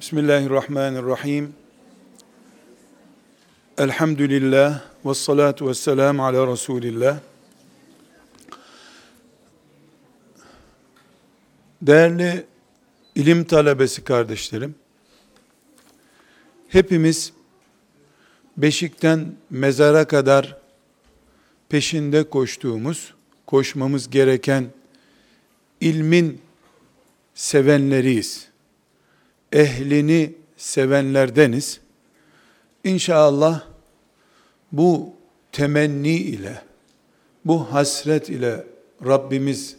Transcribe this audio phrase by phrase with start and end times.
[0.00, 1.54] Bismillahirrahmanirrahim.
[3.78, 7.18] Elhamdülillah ve salatu ve selamu ala Resulillah.
[11.82, 12.46] Değerli
[13.14, 14.74] ilim talebesi kardeşlerim,
[16.68, 17.32] hepimiz
[18.56, 20.56] beşikten mezara kadar
[21.68, 23.14] peşinde koştuğumuz,
[23.46, 24.66] koşmamız gereken
[25.80, 26.40] ilmin
[27.34, 28.49] sevenleriyiz.
[29.52, 31.80] Ehlini sevenlerdeniz.
[32.84, 33.62] İnşallah
[34.72, 35.12] bu
[35.52, 36.62] temenni ile,
[37.44, 38.64] bu hasret ile
[39.06, 39.76] Rabbimiz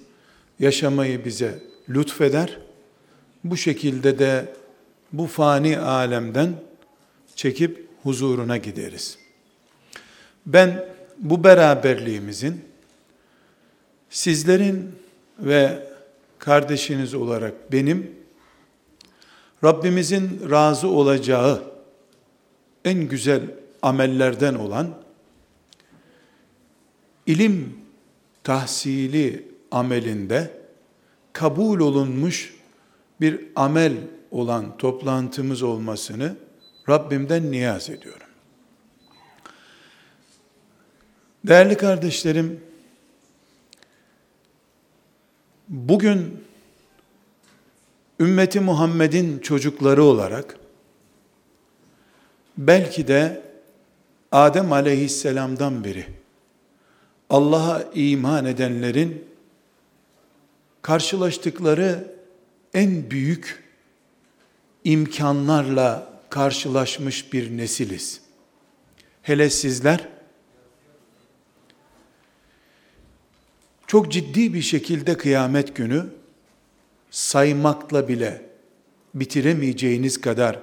[0.59, 1.59] yaşamayı bize
[1.89, 2.59] lütfeder.
[3.43, 4.53] Bu şekilde de
[5.13, 6.53] bu fani alemden
[7.35, 9.17] çekip huzuruna gideriz.
[10.45, 10.85] Ben
[11.17, 12.61] bu beraberliğimizin
[14.09, 14.95] sizlerin
[15.39, 15.87] ve
[16.39, 18.20] kardeşiniz olarak benim
[19.63, 21.63] Rabbimizin razı olacağı
[22.85, 23.41] en güzel
[23.81, 24.97] amellerden olan
[27.25, 27.77] ilim
[28.43, 30.61] tahsili amelinde
[31.33, 32.55] kabul olunmuş
[33.21, 33.93] bir amel
[34.31, 36.35] olan toplantımız olmasını
[36.89, 38.27] Rabbimden niyaz ediyorum.
[41.47, 42.63] Değerli kardeşlerim,
[45.67, 46.43] bugün
[48.21, 50.57] ümmeti Muhammed'in çocukları olarak
[52.57, 53.41] belki de
[54.31, 56.05] Adem aleyhisselamdan beri
[57.29, 59.25] Allah'a iman edenlerin
[60.81, 62.15] karşılaştıkları
[62.73, 63.63] en büyük
[64.83, 68.21] imkanlarla karşılaşmış bir nesiliz.
[69.21, 70.07] Hele sizler
[73.87, 76.20] çok ciddi bir şekilde kıyamet günü
[77.11, 78.41] saymakla bile
[79.13, 80.59] bitiremeyeceğiniz kadar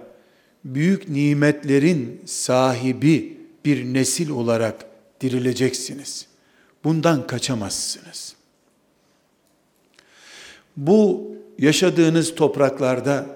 [0.65, 4.87] büyük nimetlerin sahibi bir nesil olarak
[5.21, 6.27] dirileceksiniz.
[6.85, 8.35] Bundan kaçamazsınız.
[10.77, 13.27] Bu yaşadığınız topraklarda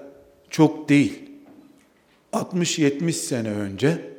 [0.49, 1.21] çok değil,
[2.33, 4.13] 60-70 sene önce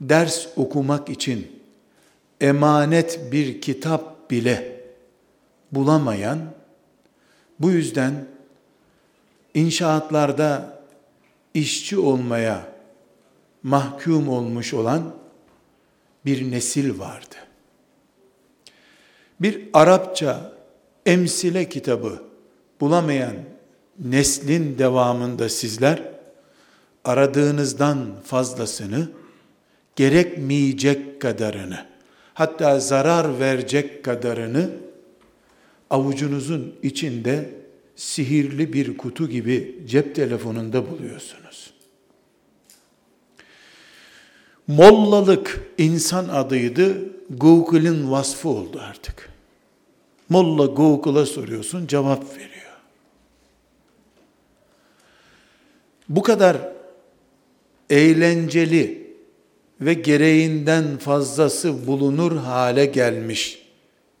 [0.00, 1.46] ders okumak için
[2.40, 4.80] emanet bir kitap bile
[5.72, 6.38] bulamayan,
[7.60, 8.26] bu yüzden
[9.54, 10.78] inşaatlarda
[11.54, 12.66] işçi olmaya
[13.62, 15.14] mahkum olmuş olan
[16.24, 17.36] bir nesil vardı.
[19.40, 20.52] Bir Arapça
[21.06, 22.22] emsile kitabı
[22.80, 23.34] bulamayan
[23.98, 26.02] neslin devamında sizler
[27.04, 29.08] aradığınızdan fazlasını
[29.96, 31.86] gerekmeyecek kadarını
[32.34, 34.70] hatta zarar verecek kadarını
[35.90, 37.50] avucunuzun içinde
[37.96, 41.70] sihirli bir kutu gibi cep telefonunda buluyorsunuz.
[44.66, 46.96] Mollalık insan adıydı,
[47.30, 49.30] Google'ın vasfı oldu artık.
[50.28, 52.50] Molla Google'a soruyorsun, cevap veriyor.
[56.08, 56.56] Bu kadar
[57.90, 59.06] eğlenceli
[59.80, 63.62] ve gereğinden fazlası bulunur hale gelmiş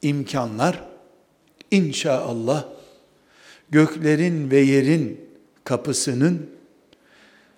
[0.02, 0.95] imkanlar
[1.70, 2.64] inşallah
[3.70, 5.20] göklerin ve yerin
[5.64, 6.50] kapısının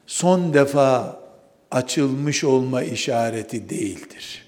[0.07, 1.21] son defa
[1.71, 4.45] açılmış olma işareti değildir.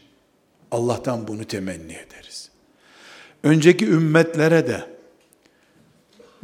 [0.71, 2.50] Allah'tan bunu temenni ederiz.
[3.43, 4.84] Önceki ümmetlere de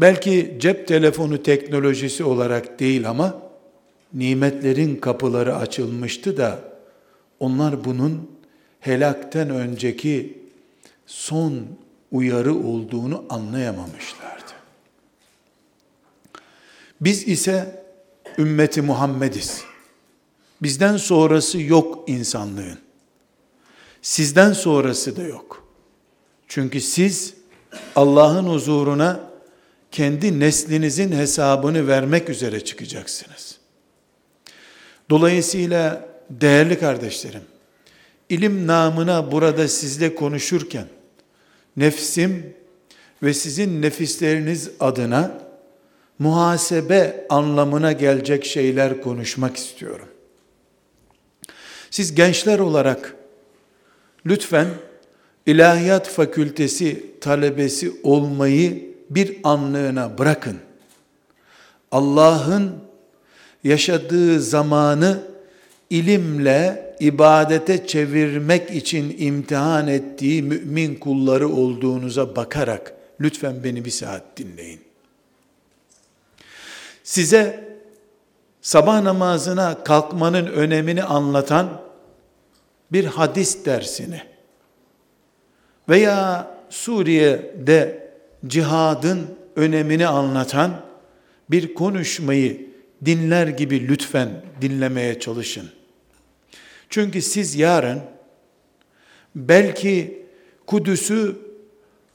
[0.01, 3.43] belki cep telefonu teknolojisi olarak değil ama
[4.15, 6.61] nimetlerin kapıları açılmıştı da
[7.41, 8.31] onlar bunun
[8.81, 10.39] helakten önceki
[11.07, 11.67] son
[12.13, 14.53] uyarı olduğunu anlayamamışlardı.
[17.01, 17.85] Biz ise
[18.39, 19.63] ümmeti Muhammediz.
[20.63, 22.79] Bizden sonrası yok insanlığın.
[24.03, 25.69] Sizden sonrası da yok.
[26.49, 27.35] Çünkü siz
[27.97, 29.21] Allah'ın huzuruna
[29.93, 33.59] kendi neslinizin hesabını vermek üzere çıkacaksınız.
[35.11, 37.43] Dolayısıyla değerli kardeşlerim,
[38.29, 40.87] ilim namına burada sizle konuşurken
[41.77, 42.55] nefsim
[43.23, 45.39] ve sizin nefisleriniz adına
[46.19, 50.09] muhasebe anlamına gelecek şeyler konuşmak istiyorum.
[51.91, 53.15] Siz gençler olarak
[54.27, 54.67] lütfen
[55.47, 60.57] ilahiyat fakültesi talebesi olmayı bir anlığına bırakın.
[61.93, 62.73] Allah'ın
[63.65, 65.23] yaşadığı zamanı
[65.91, 74.81] ilimle ibadete çevirmek için imtihan ettiği mümin kulları olduğunuza bakarak lütfen beni bir saat dinleyin.
[77.05, 77.77] Size
[78.63, 81.83] sabah namazına kalkmanın önemini anlatan
[82.93, 84.23] bir hadis dersini
[85.89, 88.11] veya Suriye'de
[88.47, 89.27] cihadın
[89.57, 90.81] önemini anlatan
[91.51, 92.67] bir konuşmayı
[93.05, 95.76] dinler gibi lütfen dinlemeye çalışın.
[96.91, 98.01] Çünkü siz yarın
[99.35, 100.23] belki
[100.67, 101.37] Kudüs'ü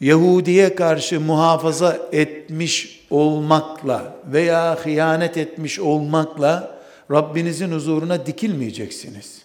[0.02, 6.80] Yahudiye karşı muhafaza etmiş olmakla veya hıyanet etmiş olmakla
[7.12, 9.42] Rabbinizin huzuruna dikilmeyeceksiniz.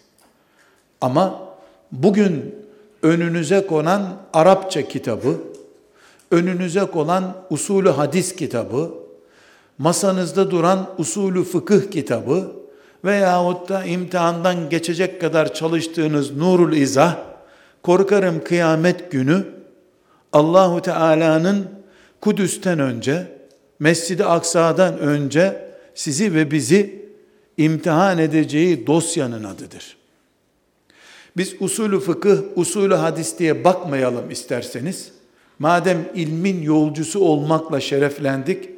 [1.01, 1.49] Ama
[1.93, 2.55] bugün
[3.03, 5.41] önünüze konan Arapça kitabı,
[6.31, 8.95] önünüze konan usulü hadis kitabı,
[9.79, 12.53] masanızda duran usulü fıkıh kitabı
[13.05, 17.17] veyahut da imtihandan geçecek kadar çalıştığınız Nurul İzah,
[17.83, 19.45] korkarım kıyamet günü
[20.33, 21.67] Allahu Teala'nın
[22.21, 23.37] Kudüs'ten önce,
[23.79, 27.07] Mescid-i Aksa'dan önce sizi ve bizi
[27.57, 29.97] imtihan edeceği dosyanın adıdır.
[31.37, 35.13] Biz usulü fıkıh, usulü hadis diye bakmayalım isterseniz.
[35.59, 38.71] Madem ilmin yolcusu olmakla şereflendik,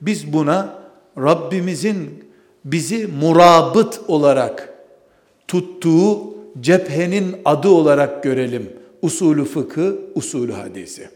[0.00, 0.78] biz buna
[1.18, 2.24] Rabbimizin
[2.64, 4.74] bizi murabıt olarak
[5.48, 8.72] tuttuğu cephenin adı olarak görelim.
[9.02, 11.08] Usulü fıkı, usulü hadisi.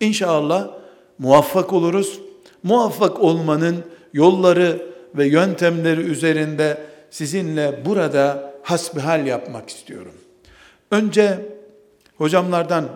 [0.00, 0.70] İnşallah
[1.18, 2.20] muvaffak oluruz.
[2.62, 3.76] Muvaffak olmanın
[4.12, 6.78] yolları ve yöntemleri üzerinde
[7.10, 10.14] sizinle burada hasbihal yapmak istiyorum.
[10.90, 11.38] Önce
[12.18, 12.88] hocamlardan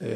[0.00, 0.08] e,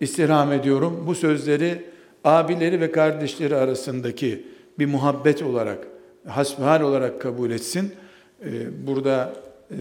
[0.00, 1.04] istirham ediyorum.
[1.06, 1.84] Bu sözleri
[2.24, 4.46] abileri ve kardeşleri arasındaki
[4.78, 5.86] bir muhabbet olarak,
[6.26, 7.92] hasbihal olarak kabul etsin.
[8.44, 9.32] E, burada
[9.70, 9.76] e,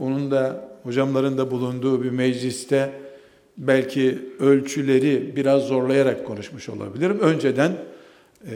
[0.00, 2.92] onun da hocamların da bulunduğu bir mecliste
[3.56, 7.18] belki ölçüleri biraz zorlayarak konuşmuş olabilirim.
[7.20, 7.72] Önceden
[8.44, 8.52] e,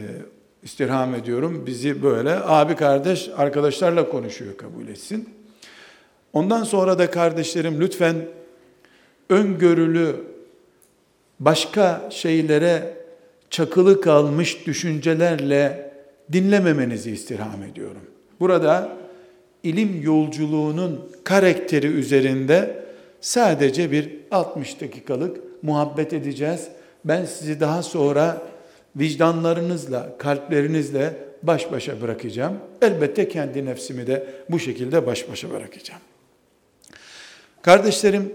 [0.62, 1.66] istirham ediyorum.
[1.66, 5.28] Bizi böyle abi kardeş arkadaşlarla konuşuyor kabul etsin.
[6.32, 8.16] Ondan sonra da kardeşlerim lütfen
[9.28, 10.16] öngörülü
[11.40, 12.94] başka şeylere
[13.50, 15.91] çakılı kalmış düşüncelerle
[16.32, 18.02] dinlememenizi istirham ediyorum.
[18.40, 18.96] Burada
[19.62, 22.84] ilim yolculuğunun karakteri üzerinde
[23.20, 26.68] sadece bir 60 dakikalık muhabbet edeceğiz.
[27.04, 28.42] Ben sizi daha sonra
[28.96, 32.58] vicdanlarınızla, kalplerinizle baş başa bırakacağım.
[32.82, 36.00] Elbette kendi nefsimi de bu şekilde baş başa bırakacağım.
[37.62, 38.32] Kardeşlerim,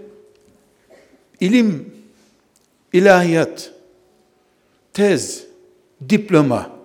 [1.40, 1.94] ilim,
[2.92, 3.72] ilahiyat,
[4.92, 5.44] tez,
[6.08, 6.77] diploma,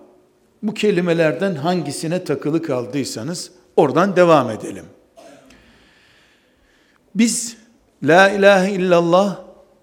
[0.64, 4.84] bu kelimelerden hangisine takılı kaldıysanız oradan devam edelim.
[7.14, 7.56] Biz
[8.02, 9.40] La ilahe illallah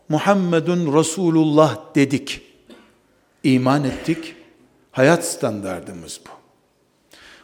[0.09, 2.41] Muhammedun Resulullah dedik.
[3.43, 4.35] İman ettik.
[4.91, 6.29] Hayat standardımız bu.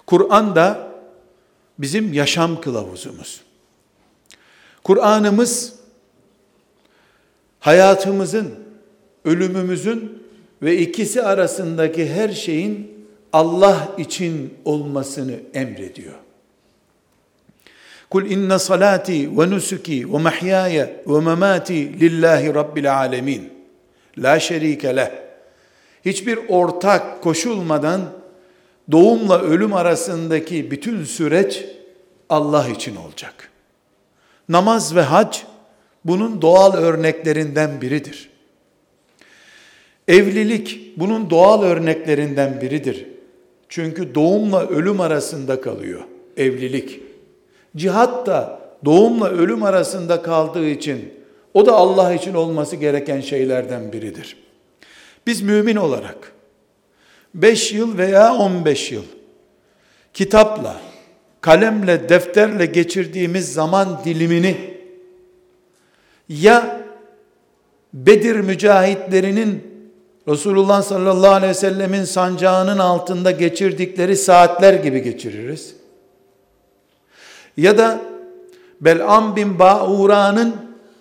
[0.05, 0.91] Kur'an da
[1.79, 3.41] bizim yaşam kılavuzumuz.
[4.83, 5.73] Kur'an'ımız
[7.59, 8.55] hayatımızın,
[9.25, 10.23] ölümümüzün
[10.61, 12.96] ve ikisi arasındaki her şeyin
[13.33, 16.13] Allah için olmasını emrediyor.
[18.09, 23.53] Kul inne salati ve nusuki ve mahyaya ve memati lillahi rabbil alemin.
[24.17, 25.11] La şerike leh.
[26.05, 28.01] Hiçbir ortak koşulmadan
[28.91, 31.65] doğumla ölüm arasındaki bütün süreç
[32.29, 33.49] Allah için olacak.
[34.49, 35.37] Namaz ve hac
[36.05, 38.29] bunun doğal örneklerinden biridir.
[40.07, 43.16] Evlilik bunun doğal örneklerinden biridir.
[43.69, 46.01] Çünkü doğumla ölüm arasında kalıyor
[46.37, 47.01] evlilik.
[47.75, 51.13] Cihat da doğumla ölüm arasında kaldığı için
[51.53, 54.37] o da Allah için olması gereken şeylerden biridir.
[55.27, 56.31] Biz mümin olarak
[57.33, 59.03] 5 yıl veya 15 yıl
[60.13, 60.81] kitapla,
[61.41, 64.77] kalemle, defterle geçirdiğimiz zaman dilimini
[66.29, 66.87] ya
[67.93, 69.76] Bedir mücahitlerinin
[70.27, 75.75] Resulullah sallallahu aleyhi ve sellemin sancağının altında geçirdikleri saatler gibi geçiririz
[77.57, 78.01] ya da
[78.81, 80.55] Bel'am bin Ba'ura'nın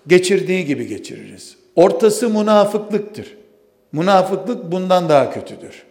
[0.07, 1.57] geçirdiği gibi geçiririz.
[1.77, 3.37] Ortası münafıklıktır.
[3.93, 5.83] Münafıklık bundan daha kötüdür.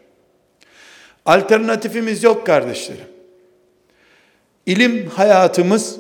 [1.26, 3.08] Alternatifimiz yok kardeşlerim.
[4.66, 6.00] İlim hayatımız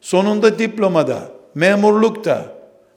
[0.00, 1.18] sonunda diplomada,
[1.54, 2.44] memurlukta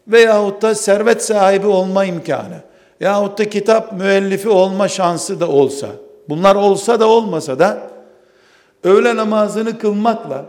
[0.07, 2.70] veyahut da servet sahibi olma imkanı
[3.01, 5.87] yahut da kitap müellifi olma şansı da olsa,
[6.29, 7.91] bunlar olsa da olmasa da
[8.83, 10.45] öğle namazını kılmakla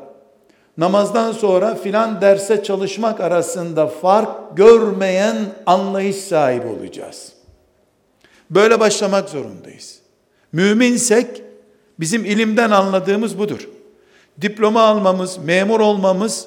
[0.76, 7.32] namazdan sonra filan derse çalışmak arasında fark görmeyen anlayış sahibi olacağız.
[8.50, 9.98] Böyle başlamak zorundayız.
[10.52, 11.42] Müminsek
[12.02, 13.68] Bizim ilimden anladığımız budur.
[14.40, 16.46] Diploma almamız, memur olmamız,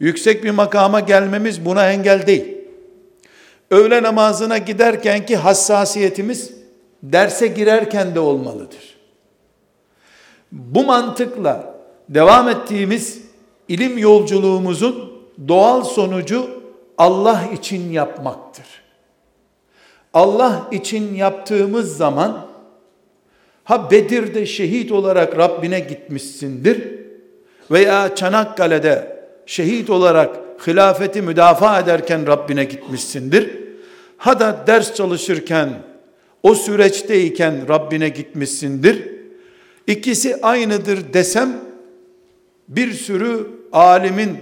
[0.00, 2.53] yüksek bir makama gelmemiz buna engel değil.
[3.70, 6.52] Öğle namazına giderkenki hassasiyetimiz
[7.02, 8.96] derse girerken de olmalıdır.
[10.52, 11.74] Bu mantıkla
[12.08, 13.22] devam ettiğimiz
[13.68, 15.12] ilim yolculuğumuzun
[15.48, 16.62] doğal sonucu
[16.98, 18.66] Allah için yapmaktır.
[20.14, 22.46] Allah için yaptığımız zaman
[23.64, 26.98] ha Bedir'de şehit olarak Rabbine gitmişsindir
[27.70, 33.50] veya Çanakkale'de şehit olarak hilafeti müdafaa ederken Rabbine gitmişsindir.
[34.16, 35.68] Ha da ders çalışırken
[36.42, 39.08] o süreçteyken Rabbine gitmişsindir.
[39.86, 41.60] İkisi aynıdır desem
[42.68, 44.38] bir sürü alimin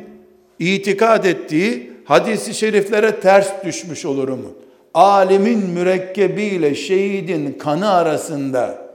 [0.59, 4.55] itikad ettiği hadisi şeriflere ters düşmüş olurum.
[4.95, 8.89] Alimin mürekkebiyle şehidin kanı arasında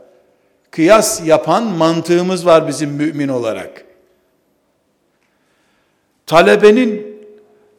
[0.72, 3.87] kıyas yapan mantığımız var bizim mümin olarak.
[6.28, 7.18] Talebenin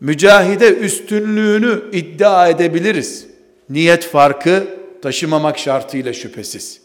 [0.01, 3.27] mücahide üstünlüğünü iddia edebiliriz.
[3.71, 4.67] Niyet farkı
[5.03, 6.81] taşımamak şartıyla şüphesiz.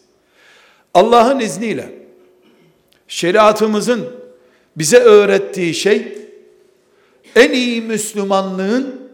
[0.93, 1.89] Allah'ın izniyle
[3.07, 4.09] şeriatımızın
[4.75, 6.17] bize öğrettiği şey
[7.35, 9.09] en iyi Müslümanlığın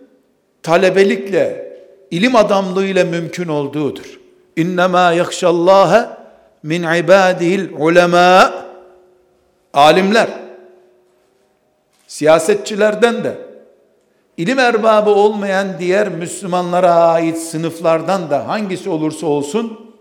[0.63, 1.75] talebelikle,
[2.11, 4.19] ilim adamlığıyla mümkün olduğudur.
[4.55, 6.09] İnnemâ yakşallâhe
[6.63, 8.53] min ibâdihil ulemâ
[9.73, 10.48] alimler
[12.09, 13.37] siyasetçilerden de
[14.37, 19.91] ilim erbabı olmayan diğer Müslümanlara ait sınıflardan da hangisi olursa olsun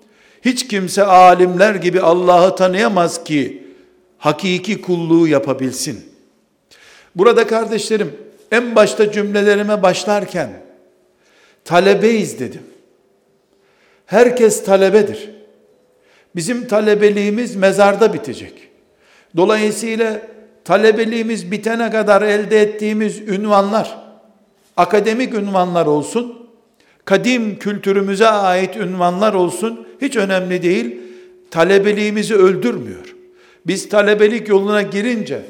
[0.45, 3.63] hiç kimse alimler gibi Allah'ı tanıyamaz ki
[4.19, 6.13] hakiki kulluğu yapabilsin.
[7.15, 8.17] Burada kardeşlerim
[8.53, 10.51] en başta cümlelerime başlarken
[11.65, 12.63] talebeyiz dedim.
[14.07, 15.31] Herkes talebedir.
[16.37, 18.69] Bizim talebeliğimiz mezarda bitecek.
[19.37, 20.38] Dolayısıyla
[20.69, 23.99] talebeliğimiz bitene kadar elde ettiğimiz ünvanlar,
[24.77, 26.49] akademik ünvanlar olsun,
[27.05, 30.97] kadim kültürümüze ait ünvanlar olsun, hiç önemli değil.
[31.51, 33.15] Talebeliğimizi öldürmüyor.
[33.67, 35.43] Biz talebelik yoluna girince,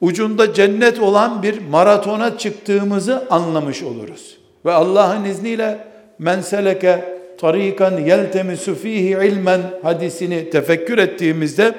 [0.00, 4.38] ucunda cennet olan bir maratona çıktığımızı anlamış oluruz.
[4.64, 5.78] Ve Allah'ın izniyle
[6.18, 11.74] men seleke tarikan yeltemisu fihi ilmen hadisini tefekkür ettiğimizde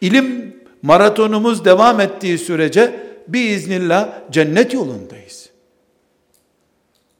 [0.00, 0.54] ilim
[0.84, 5.50] maratonumuz devam ettiği sürece biiznillah cennet yolundayız.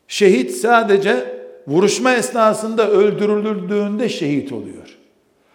[0.09, 1.35] Şehit sadece
[1.67, 4.99] vuruşma esnasında öldürüldüğünde şehit oluyor.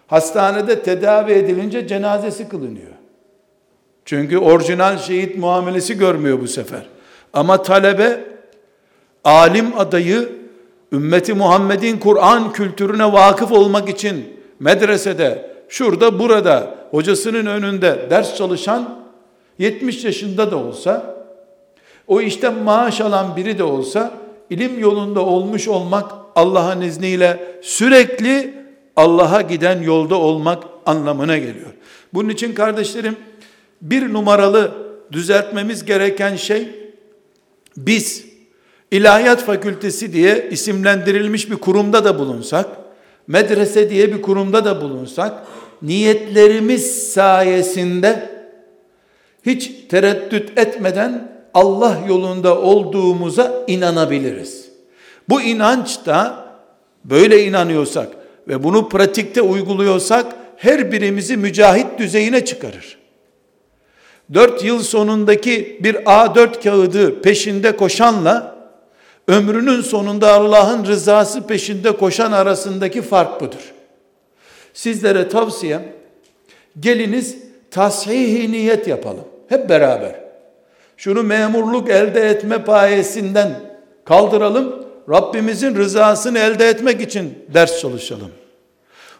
[0.07, 2.93] Hastanede tedavi edilince cenazesi kılınıyor.
[4.05, 6.85] Çünkü orijinal şehit muamelesi görmüyor bu sefer.
[7.33, 8.23] Ama talebe
[9.23, 10.29] alim adayı
[10.91, 14.25] ümmeti Muhammed'in Kur'an kültürüne vakıf olmak için
[14.59, 18.99] medresede şurada burada hocasının önünde ders çalışan
[19.57, 21.15] 70 yaşında da olsa
[22.07, 24.13] o işte maaş alan biri de olsa
[24.49, 28.53] ilim yolunda olmuş olmak Allah'ın izniyle sürekli
[28.95, 31.69] Allah'a giden yolda olmak anlamına geliyor.
[32.13, 33.15] Bunun için kardeşlerim
[33.81, 34.71] bir numaralı
[35.11, 36.69] düzeltmemiz gereken şey
[37.77, 38.25] biz
[38.91, 42.65] ilahiyat fakültesi diye isimlendirilmiş bir kurumda da bulunsak,
[43.27, 45.33] medrese diye bir kurumda da bulunsak,
[45.81, 48.29] niyetlerimiz sayesinde
[49.45, 54.69] hiç tereddüt etmeden Allah yolunda olduğumuza inanabiliriz.
[55.29, 56.45] Bu inanç da
[57.05, 58.07] böyle inanıyorsak
[58.47, 60.25] ve bunu pratikte uyguluyorsak
[60.57, 62.97] her birimizi mücahit düzeyine çıkarır.
[64.33, 68.55] Dört yıl sonundaki bir A4 kağıdı peşinde koşanla
[69.27, 73.73] ömrünün sonunda Allah'ın rızası peşinde koşan arasındaki fark budur.
[74.73, 75.83] Sizlere tavsiyem
[76.79, 77.37] geliniz
[77.71, 79.25] tashihi niyet yapalım.
[79.49, 80.15] Hep beraber.
[80.97, 83.59] Şunu memurluk elde etme payesinden
[84.05, 84.85] kaldıralım.
[85.09, 88.31] Rabbimizin rızasını elde etmek için ders çalışalım.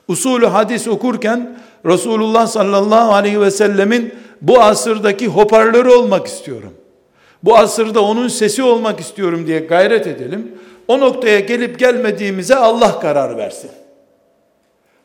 [0.08, 6.74] Usulü hadis okurken Resulullah sallallahu aleyhi ve sellemin bu asırdaki hoparlörü olmak istiyorum.
[7.44, 10.52] Bu asırda onun sesi olmak istiyorum diye gayret edelim.
[10.88, 13.72] O noktaya gelip gelmediğimize Allah karar versin.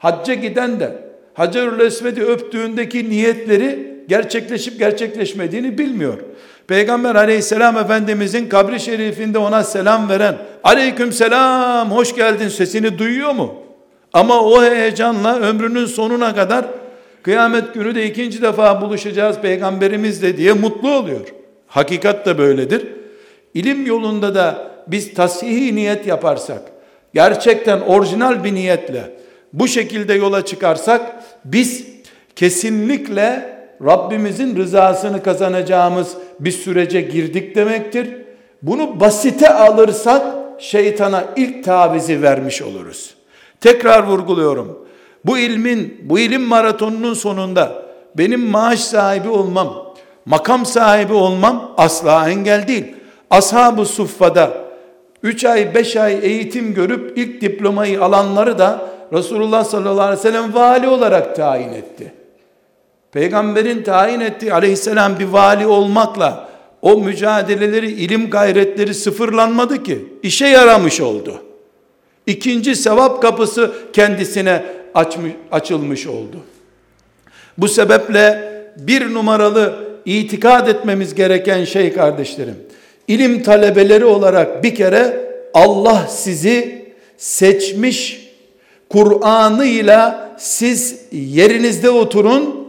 [0.05, 0.93] Hacca giden de
[1.35, 6.19] Hacerül Esved'i öptüğündeki niyetleri gerçekleşip gerçekleşmediğini bilmiyor.
[6.67, 13.55] Peygamber aleyhisselam efendimizin kabri şerifinde ona selam veren aleyküm selam hoş geldin sesini duyuyor mu?
[14.13, 16.65] Ama o heyecanla ömrünün sonuna kadar
[17.23, 21.35] kıyamet günü de ikinci defa buluşacağız peygamberimizle diye mutlu oluyor.
[21.67, 22.87] Hakikat da böyledir.
[23.55, 26.63] İlim yolunda da biz tasihi niyet yaparsak,
[27.15, 29.24] gerçekten orijinal bir niyetle
[29.55, 31.87] bu şekilde yola çıkarsak biz
[32.37, 38.09] kesinlikle Rabbimizin rızasını kazanacağımız bir sürece girdik demektir.
[38.63, 40.23] Bunu basite alırsak
[40.59, 43.15] şeytana ilk tavizi vermiş oluruz.
[43.61, 44.87] Tekrar vurguluyorum.
[45.25, 47.83] Bu ilmin, bu ilim maratonunun sonunda
[48.19, 49.95] benim maaş sahibi olmam,
[50.27, 52.95] makam sahibi olmam asla engel değil.
[53.31, 54.53] Ashab-ı Suffa'da
[55.23, 60.55] 3 ay 5 ay eğitim görüp ilk diplomayı alanları da Resulullah sallallahu aleyhi ve sellem
[60.55, 62.13] vali olarak tayin etti.
[63.13, 66.49] Peygamberin tayin ettiği aleyhisselam bir vali olmakla
[66.83, 70.07] o mücadeleleri, ilim gayretleri sıfırlanmadı ki.
[70.23, 71.43] işe yaramış oldu.
[72.27, 76.37] İkinci sevap kapısı kendisine açmış, açılmış oldu.
[77.59, 82.57] Bu sebeple bir numaralı itikad etmemiz gereken şey kardeşlerim.
[83.09, 86.85] İlim talebeleri olarak bir kere Allah sizi
[87.17, 88.24] seçmiş
[88.95, 92.67] Kur'an'ıyla siz yerinizde oturun,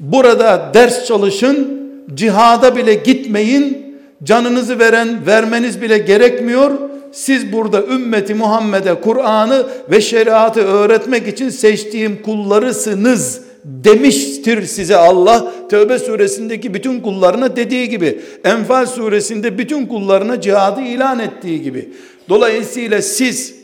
[0.00, 1.80] burada ders çalışın,
[2.14, 6.70] cihada bile gitmeyin, canınızı veren vermeniz bile gerekmiyor.
[7.12, 15.52] Siz burada ümmeti Muhammed'e Kur'an'ı ve şeriatı öğretmek için seçtiğim kullarısınız demiştir size Allah.
[15.68, 21.88] Tövbe suresindeki bütün kullarına dediği gibi, Enfal suresinde bütün kullarına cihadı ilan ettiği gibi.
[22.28, 23.59] Dolayısıyla siz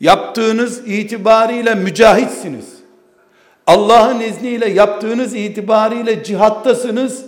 [0.00, 2.64] yaptığınız itibariyle mücahitsiniz.
[3.66, 7.24] Allah'ın izniyle yaptığınız itibariyle cihattasınız,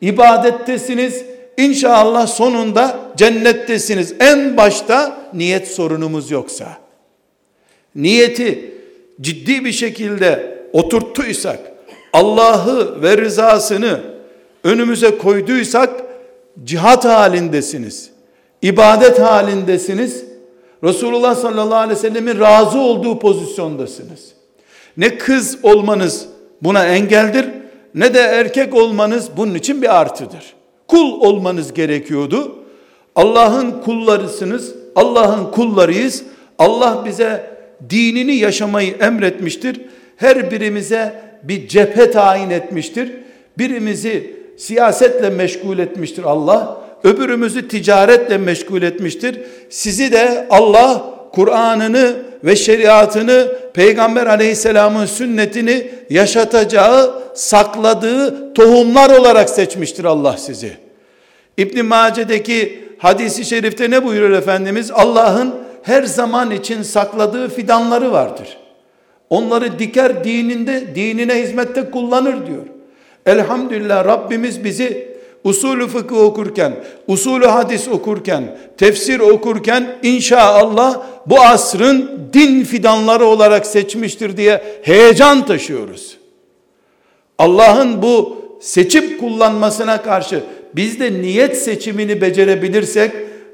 [0.00, 1.24] ibadettesiniz.
[1.56, 4.14] İnşallah sonunda cennettesiniz.
[4.20, 6.68] En başta niyet sorunumuz yoksa.
[7.94, 8.74] Niyeti
[9.20, 11.58] ciddi bir şekilde oturttuysak,
[12.12, 14.00] Allah'ı ve rızasını
[14.64, 15.90] önümüze koyduysak
[16.64, 18.10] cihat halindesiniz.
[18.62, 20.33] ibadet halindesiniz.
[20.84, 24.32] Resulullah sallallahu aleyhi ve sellemin razı olduğu pozisyondasınız.
[24.96, 26.26] Ne kız olmanız
[26.62, 27.46] buna engeldir
[27.94, 30.54] ne de erkek olmanız bunun için bir artıdır.
[30.88, 32.56] Kul olmanız gerekiyordu.
[33.16, 34.74] Allah'ın kullarısınız.
[34.96, 36.22] Allah'ın kullarıyız.
[36.58, 37.56] Allah bize
[37.90, 39.80] dinini yaşamayı emretmiştir.
[40.16, 43.12] Her birimize bir cephe tayin etmiştir.
[43.58, 46.83] Birimizi siyasetle meşgul etmiştir Allah.
[47.04, 49.40] Öbürümüzü ticaretle meşgul etmiştir.
[49.70, 60.36] Sizi de Allah Kur'an'ını ve şeriatını Peygamber aleyhisselamın sünnetini yaşatacağı, sakladığı tohumlar olarak seçmiştir Allah
[60.36, 60.72] sizi.
[61.56, 64.90] İbn Mace'deki hadisi şerifte ne buyurur Efendimiz?
[64.90, 68.58] Allah'ın her zaman için sakladığı fidanları vardır.
[69.30, 72.62] Onları diker dininde, dinine hizmette kullanır diyor.
[73.26, 75.13] Elhamdülillah Rabbimiz bizi
[75.44, 84.36] usulü fıkıh okurken, usulü hadis okurken, tefsir okurken inşallah bu asrın din fidanları olarak seçmiştir
[84.36, 86.16] diye heyecan taşıyoruz.
[87.38, 90.42] Allah'ın bu seçip kullanmasına karşı
[90.74, 93.12] biz de niyet seçimini becerebilirsek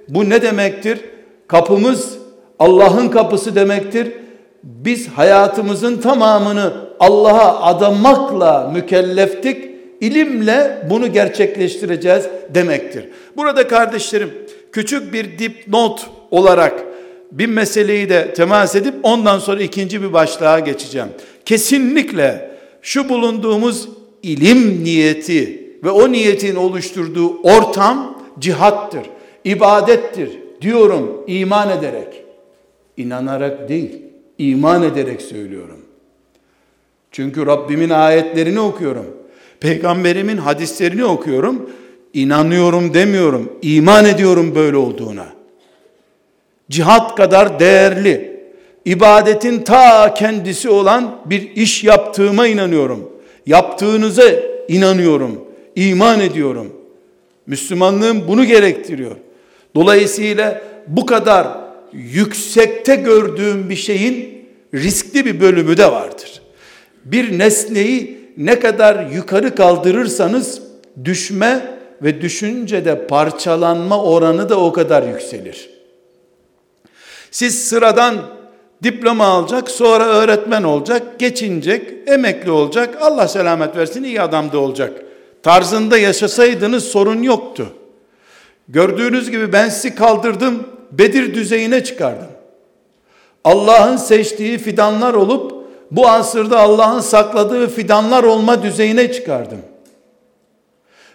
[0.08, 1.00] bu ne demektir?
[1.46, 2.18] Kapımız
[2.58, 4.12] Allah'ın kapısı demektir.
[4.62, 9.69] Biz hayatımızın tamamını Allah'a adamakla mükelleftik
[10.00, 13.08] ilimle bunu gerçekleştireceğiz demektir.
[13.36, 14.30] Burada kardeşlerim
[14.72, 16.84] küçük bir dipnot olarak
[17.32, 21.08] bir meseleyi de temas edip ondan sonra ikinci bir başlığa geçeceğim.
[21.44, 22.50] Kesinlikle
[22.82, 23.88] şu bulunduğumuz
[24.22, 29.02] ilim niyeti ve o niyetin oluşturduğu ortam cihattır,
[29.44, 32.24] ibadettir diyorum iman ederek.
[32.96, 34.02] İnanarak değil,
[34.38, 35.78] iman ederek söylüyorum.
[37.10, 39.19] Çünkü Rabbimin ayetlerini okuyorum.
[39.60, 41.70] Peygamberimin hadislerini okuyorum.
[42.14, 43.52] inanıyorum demiyorum.
[43.62, 45.26] iman ediyorum böyle olduğuna.
[46.70, 48.40] Cihat kadar değerli,
[48.84, 53.10] ibadetin ta kendisi olan bir iş yaptığıma inanıyorum.
[53.46, 54.24] Yaptığınıza
[54.68, 55.44] inanıyorum.
[55.76, 56.72] iman ediyorum.
[57.46, 59.16] Müslümanlığım bunu gerektiriyor.
[59.74, 61.48] Dolayısıyla bu kadar
[61.92, 64.44] yüksekte gördüğüm bir şeyin
[64.74, 66.42] riskli bir bölümü de vardır.
[67.04, 70.62] Bir nesneyi ne kadar yukarı kaldırırsanız
[71.04, 75.70] düşme ve düşünce de parçalanma oranı da o kadar yükselir.
[77.30, 78.16] Siz sıradan
[78.82, 85.02] diploma alacak, sonra öğretmen olacak, geçinecek, emekli olacak, Allah selamet versin iyi adam da olacak.
[85.42, 87.66] Tarzında yaşasaydınız sorun yoktu.
[88.68, 92.28] Gördüğünüz gibi ben sizi kaldırdım, Bedir düzeyine çıkardım.
[93.44, 95.59] Allah'ın seçtiği fidanlar olup
[95.90, 99.58] bu asırda Allah'ın sakladığı fidanlar olma düzeyine çıkardım.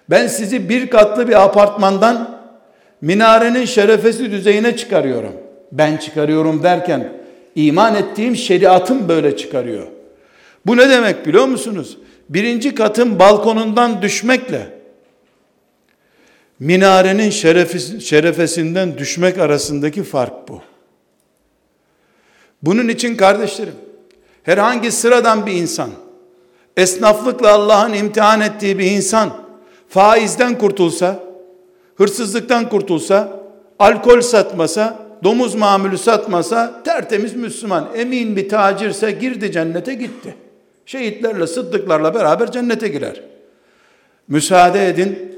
[0.09, 2.39] Ben sizi bir katlı bir apartmandan
[3.01, 5.33] minarenin şerefesi düzeyine çıkarıyorum.
[5.71, 7.13] Ben çıkarıyorum derken
[7.55, 9.87] iman ettiğim şeriatım böyle çıkarıyor.
[10.65, 11.97] Bu ne demek biliyor musunuz?
[12.29, 14.67] birinci katın balkonundan düşmekle
[16.59, 20.61] minarenin şerefi, şerefesinden düşmek arasındaki fark bu.
[22.61, 23.75] Bunun için kardeşlerim,
[24.45, 25.89] herhangi sıradan bir insan,
[26.77, 29.29] esnaflıkla Allah'ın imtihan ettiği bir insan,
[29.89, 31.23] faizden kurtulsa,
[31.95, 33.39] hırsızlıktan kurtulsa,
[33.79, 40.35] alkol satmasa, domuz mamülü satmasa, tertemiz Müslüman, emin bir tacirse girdi cennete gitti.
[40.85, 43.21] Şehitlerle, sıddıklarla beraber cennete girer.
[44.27, 45.35] Müsaade edin,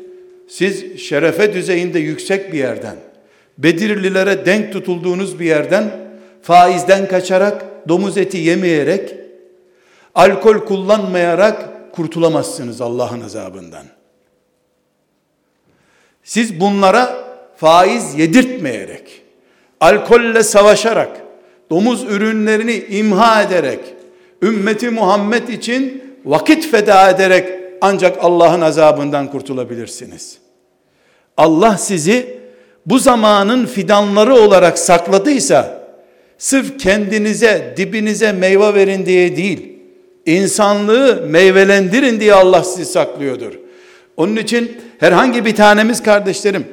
[0.47, 2.95] siz şerefe düzeyinde yüksek bir yerden,
[3.57, 5.91] Bedirlilere denk tutulduğunuz bir yerden,
[6.41, 9.15] faizden kaçarak, domuz eti yemeyerek,
[10.15, 13.85] alkol kullanmayarak kurtulamazsınız Allah'ın azabından.
[16.23, 19.21] Siz bunlara faiz yedirtmeyerek,
[19.79, 21.21] alkolle savaşarak,
[21.69, 23.79] domuz ürünlerini imha ederek,
[24.41, 30.37] ümmeti Muhammed için vakit feda ederek ancak Allah'ın azabından kurtulabilirsiniz.
[31.37, 32.39] Allah sizi
[32.85, 35.76] bu zamanın fidanları olarak sakladıysa
[36.37, 39.73] sırf kendinize, dibinize meyve verin diye değil,
[40.25, 43.53] insanlığı meyvelendirin diye Allah sizi saklıyordur.
[44.17, 46.67] Onun için herhangi bir tanemiz kardeşlerim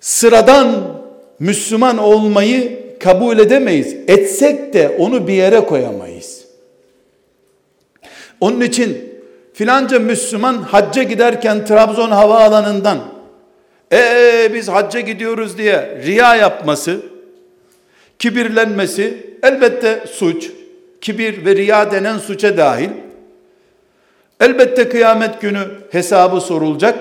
[0.00, 0.98] sıradan
[1.38, 3.96] Müslüman olmayı kabul edemeyiz.
[4.08, 6.44] Etsek de onu bir yere koyamayız.
[8.40, 8.98] Onun için
[9.54, 12.98] filanca Müslüman hacca giderken Trabzon havaalanından
[13.92, 17.00] ee biz hacca gidiyoruz diye riya yapması,
[18.18, 20.50] kibirlenmesi elbette suç.
[21.00, 22.90] Kibir ve riya denen suça dahil.
[24.40, 26.98] Elbette kıyamet günü hesabı sorulacak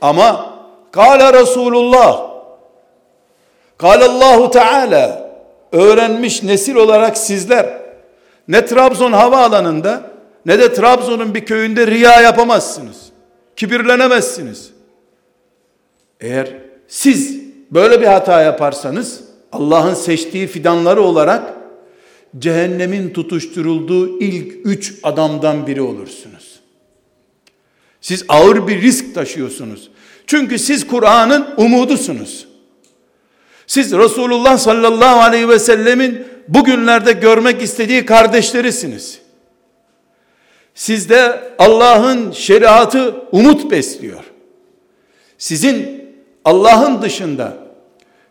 [0.00, 0.56] ama
[0.92, 2.26] Kale Resulullah
[3.82, 5.30] Allahu Teala
[5.72, 7.78] öğrenmiş nesil olarak sizler
[8.48, 10.00] ne Trabzon havaalanında
[10.46, 12.96] ne de Trabzon'un bir köyünde riya yapamazsınız.
[13.56, 14.70] Kibirlenemezsiniz.
[16.20, 16.48] Eğer
[16.88, 19.25] siz böyle bir hata yaparsanız
[19.56, 21.54] Allah'ın seçtiği fidanları olarak
[22.38, 26.60] cehennemin tutuşturulduğu ilk üç adamdan biri olursunuz.
[28.00, 29.90] Siz ağır bir risk taşıyorsunuz.
[30.26, 32.48] Çünkü siz Kur'an'ın umudusunuz.
[33.66, 39.18] Siz Resulullah sallallahu aleyhi ve sellemin bugünlerde görmek istediği kardeşlerisiniz.
[40.74, 44.24] Sizde Allah'ın şeriatı umut besliyor.
[45.38, 46.06] Sizin
[46.44, 47.65] Allah'ın dışında,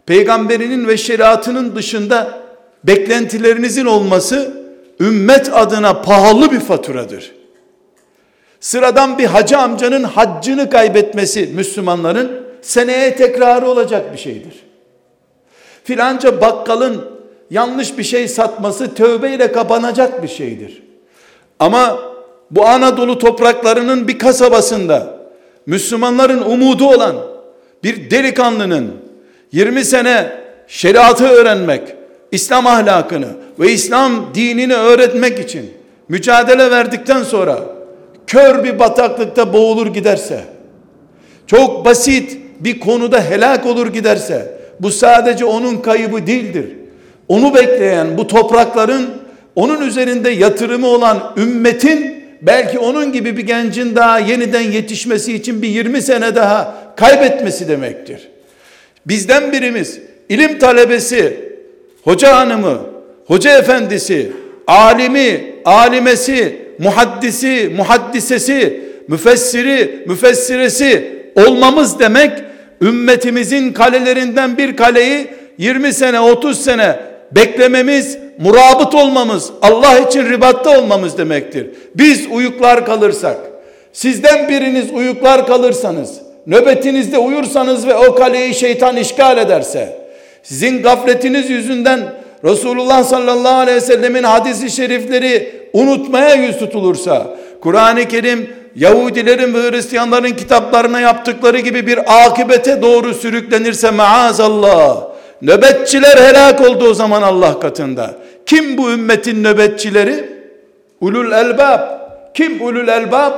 [0.06, 2.40] peygamberinin ve şeriatının dışında
[2.84, 4.66] beklentilerinizin olması
[5.00, 7.32] ümmet adına pahalı bir faturadır.
[8.60, 14.64] Sıradan bir hacı amcanın haccını kaybetmesi Müslümanların seneye tekrarı olacak bir şeydir.
[15.84, 17.06] Filanca bakkalın
[17.52, 20.84] yanlış bir şey satması tövbeyle kapanacak bir şeydir.
[21.60, 22.00] Ama
[22.52, 25.18] bu Anadolu topraklarının bir kasabasında
[25.66, 27.16] Müslümanların umudu olan
[27.84, 28.92] bir delikanlının
[29.56, 30.32] 20 sene
[30.68, 31.82] şeriatı öğrenmek,
[32.32, 33.28] İslam ahlakını
[33.60, 35.74] ve İslam dinini öğretmek için
[36.10, 37.60] mücadele verdikten sonra
[38.28, 40.40] kör bir bataklıkta boğulur giderse,
[41.48, 46.66] çok basit bir konuda helak olur giderse, bu sadece onun kaybı değildir.
[47.28, 49.10] Onu bekleyen bu toprakların
[49.56, 55.68] onun üzerinde yatırımı olan ümmetin belki onun gibi bir gencin daha yeniden yetişmesi için bir
[55.68, 58.35] 20 sene daha kaybetmesi demektir.
[59.06, 61.38] Bizden birimiz ilim talebesi,
[62.04, 62.80] hoca hanımı,
[63.28, 64.32] hoca efendisi,
[64.68, 72.32] alimi, alimesi, muhaddisi, muhaddisesi, müfessiri, müfessiresi olmamız demek
[72.82, 77.00] ümmetimizin kalelerinden bir kaleyi 20 sene 30 sene
[77.32, 81.68] beklememiz, murabıt olmamız, Allah için ribatta olmamız demektir.
[81.96, 83.38] Biz uyuklar kalırsak,
[83.94, 89.98] sizden biriniz uyuklar kalırsanız, nöbetinizde uyursanız ve o kaleyi şeytan işgal ederse,
[90.44, 92.00] sizin gafletiniz yüzünden
[92.44, 97.28] Resulullah sallallahu aleyhi ve sellemin hadisi şerifleri unutmaya yüz tutulursa,
[97.62, 105.04] Kur'an-ı Kerim Yahudilerin ve Hristiyanların kitaplarına yaptıkları gibi bir akibete doğru sürüklenirse maazallah,
[105.42, 108.14] nöbetçiler helak oldu o zaman Allah katında.
[108.46, 110.30] Kim bu ümmetin nöbetçileri?
[111.02, 111.80] Ulul elbab.
[112.34, 113.34] Kim ulul elbab?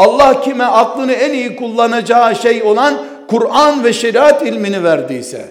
[0.00, 5.44] Allah kime aklını en iyi kullanacağı şey olan Kur'an ve şeriat ilmini verdiyse.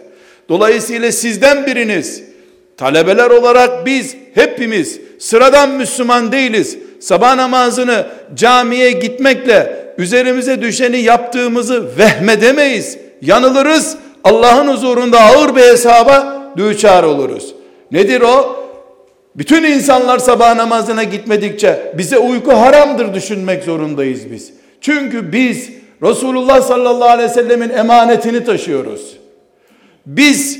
[0.50, 2.24] Dolayısıyla sizden biriniz
[2.78, 6.78] talebeler olarak biz hepimiz sıradan Müslüman değiliz.
[7.00, 12.98] Sabah namazını camiye gitmekle üzerimize düşeni yaptığımızı vehmedemeyiz.
[13.22, 13.98] Yanılırız.
[14.24, 17.56] Allah'ın huzurunda ağır bir hesaba düçar oluruz.
[17.92, 18.56] Nedir o?
[19.36, 24.54] Bütün insanlar sabah namazına gitmedikçe bize uyku haramdır düşünmek zorundayız biz.
[24.82, 25.70] Çünkü biz
[26.04, 29.18] Resulullah sallallahu aleyhi ve sellemin emanetini taşıyoruz.
[30.06, 30.60] Biz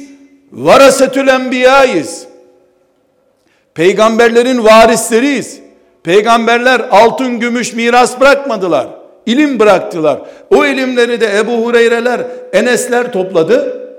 [0.52, 2.26] varasetül enbiyayız.
[3.74, 5.60] Peygamberlerin varisleriyiz.
[6.04, 8.88] Peygamberler altın gümüş miras bırakmadılar.
[9.26, 10.22] İlim bıraktılar.
[10.50, 12.22] O ilimleri de Ebu Hureyreler,
[12.54, 13.90] Enesler topladı.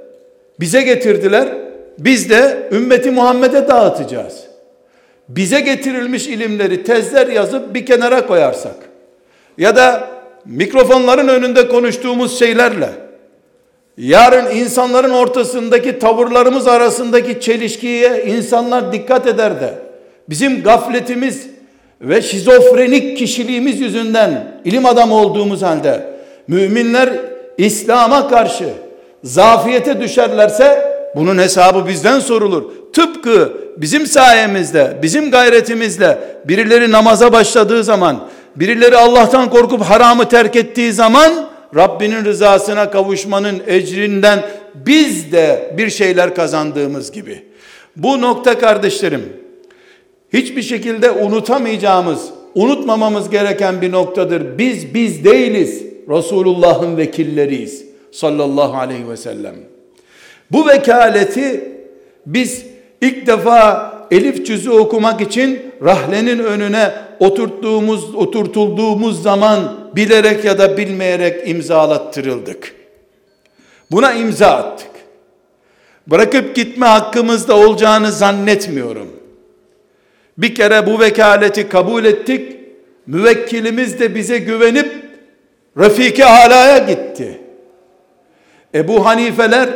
[0.61, 1.49] Bize getirdiler.
[1.99, 4.50] Biz de ümmeti Muhammed'e dağıtacağız.
[5.37, 8.77] Bize getirilmiş ilimleri tezler yazıp bir kenara koyarsak
[9.59, 10.09] ya da
[10.45, 12.88] mikrofonların önünde konuştuğumuz şeylerle
[13.99, 19.75] yarın insanların ortasındaki tavırlarımız arasındaki çelişkiye insanlar dikkat eder de
[20.29, 21.47] bizim gafletimiz
[22.01, 26.07] ve şizofrenik kişiliğimiz yüzünden ilim adamı olduğumuz halde
[26.49, 27.11] müminler
[27.59, 28.69] İslam'a karşı
[29.25, 32.64] zafiyete düşerlerse bunun hesabı bizden sorulur.
[32.93, 40.93] Tıpkı bizim sayemizde, bizim gayretimizle birileri namaza başladığı zaman, birileri Allah'tan korkup haramı terk ettiği
[40.93, 44.43] zaman Rabbinin rızasına kavuşmanın ecrinden
[44.75, 47.43] biz de bir şeyler kazandığımız gibi.
[47.97, 49.33] Bu nokta kardeşlerim
[50.33, 52.21] hiçbir şekilde unutamayacağımız,
[52.55, 54.59] unutmamamız gereken bir noktadır.
[54.59, 55.83] Biz biz değiliz.
[56.09, 59.55] Resulullah'ın vekilleriyiz sallallahu aleyhi ve sellem.
[60.51, 61.65] Bu vekaleti
[62.27, 62.65] biz
[63.01, 71.49] ilk defa elif cüzü okumak için rahlenin önüne oturttuğumuz, oturtulduğumuz zaman bilerek ya da bilmeyerek
[71.49, 72.75] imzalattırıldık.
[73.91, 74.91] Buna imza attık.
[76.07, 79.09] Bırakıp gitme hakkımızda olacağını zannetmiyorum.
[80.39, 82.57] Bir kere bu vekaleti kabul ettik.
[83.07, 85.11] Müvekkilimiz de bize güvenip
[85.77, 87.41] Refiki Ala'ya gitti.
[88.75, 89.69] Ebu Hanifeler,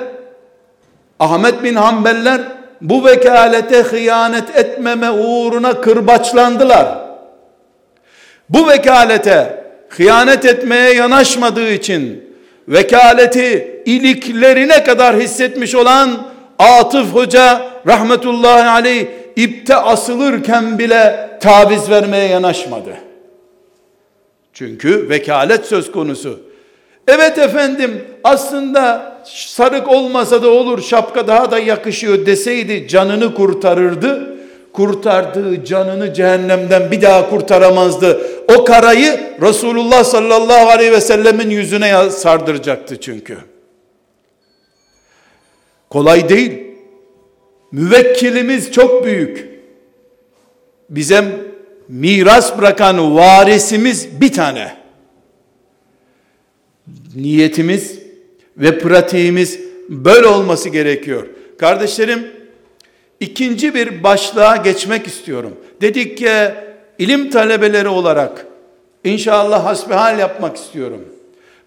[1.19, 2.41] Ahmet bin Hanbeller
[2.85, 6.99] bu vekalete hıyanet etmeme uğruna kırbaçlandılar.
[8.49, 12.35] Bu vekalete hıyanet etmeye yanaşmadığı için
[12.68, 16.11] vekaleti iliklerine kadar hissetmiş olan
[16.59, 22.90] Atıf Hoca rahmetullahi aleyh ipte asılırken bile taviz vermeye yanaşmadı.
[24.53, 26.40] Çünkü vekalet söz konusu.
[27.09, 34.35] Evet efendim aslında sarık olmasa da olur şapka daha da yakışıyor deseydi canını kurtarırdı.
[34.73, 38.21] Kurtardığı canını cehennemden bir daha kurtaramazdı.
[38.57, 43.39] O karayı Resulullah sallallahu aleyhi ve sellemin yüzüne sardıracaktı çünkü.
[45.91, 46.63] Kolay değil.
[47.73, 49.49] Müvekkilimiz çok büyük.
[50.91, 51.25] Bize
[51.89, 54.77] miras bırakan varisimiz bir tane.
[57.17, 58.04] Niyetimiz
[58.59, 61.27] ve pratiğimiz böyle olması gerekiyor.
[61.59, 62.27] Kardeşlerim,
[63.21, 65.53] ikinci bir başlığa geçmek istiyorum.
[65.81, 66.31] Dedik ki
[66.99, 68.47] ilim talebeleri olarak
[69.05, 71.01] inşallah hasbihal yapmak istiyorum.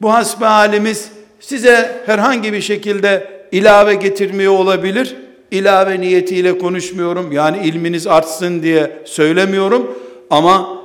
[0.02, 5.16] Bu hasbihalimiz size herhangi bir şekilde ilave getirmiyor olabilir.
[5.52, 7.32] İlave niyetiyle konuşmuyorum.
[7.32, 10.00] Yani ilminiz artsın diye söylemiyorum.
[10.30, 10.78] Ama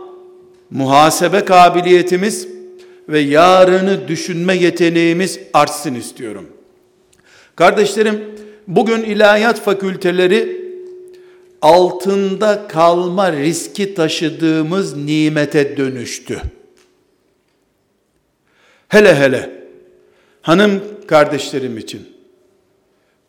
[0.70, 2.48] muhasebe kabiliyetimiz
[3.08, 6.48] ve yarını düşünme yeteneğimiz artsın istiyorum.
[7.56, 8.24] Kardeşlerim,
[8.66, 10.62] bugün ilahiyat fakülteleri
[11.62, 16.42] altında kalma riski taşıdığımız nimete dönüştü.
[18.88, 19.50] Hele hele
[20.42, 22.08] hanım kardeşlerim için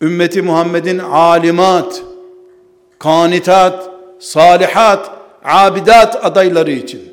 [0.02, 2.04] ümmeti Muhammed'in alimat,
[3.00, 5.12] kanitat, salihat,
[5.44, 7.13] abidat adayları için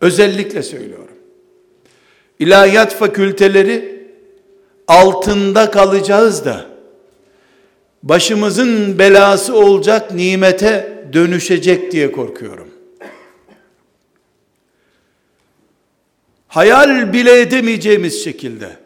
[0.00, 1.14] özellikle söylüyorum.
[2.38, 4.06] İlahiyat fakülteleri
[4.88, 6.66] altında kalacağız da
[8.02, 12.68] başımızın belası olacak nimete dönüşecek diye korkuyorum.
[16.48, 18.76] Hayal bile edemeyeceğimiz şekilde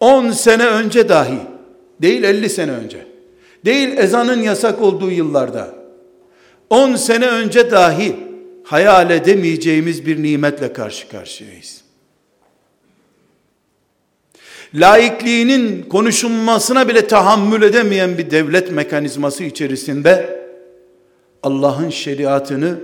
[0.00, 1.38] 10 sene önce dahi
[2.02, 3.06] değil 50 sene önce
[3.64, 5.74] değil ezanın yasak olduğu yıllarda
[6.70, 8.16] 10 sene önce dahi
[8.64, 11.82] hayal edemeyeceğimiz bir nimetle karşı karşıyayız.
[14.74, 20.42] Laikliğinin konuşulmasına bile tahammül edemeyen bir devlet mekanizması içerisinde
[21.42, 22.78] Allah'ın şeriatını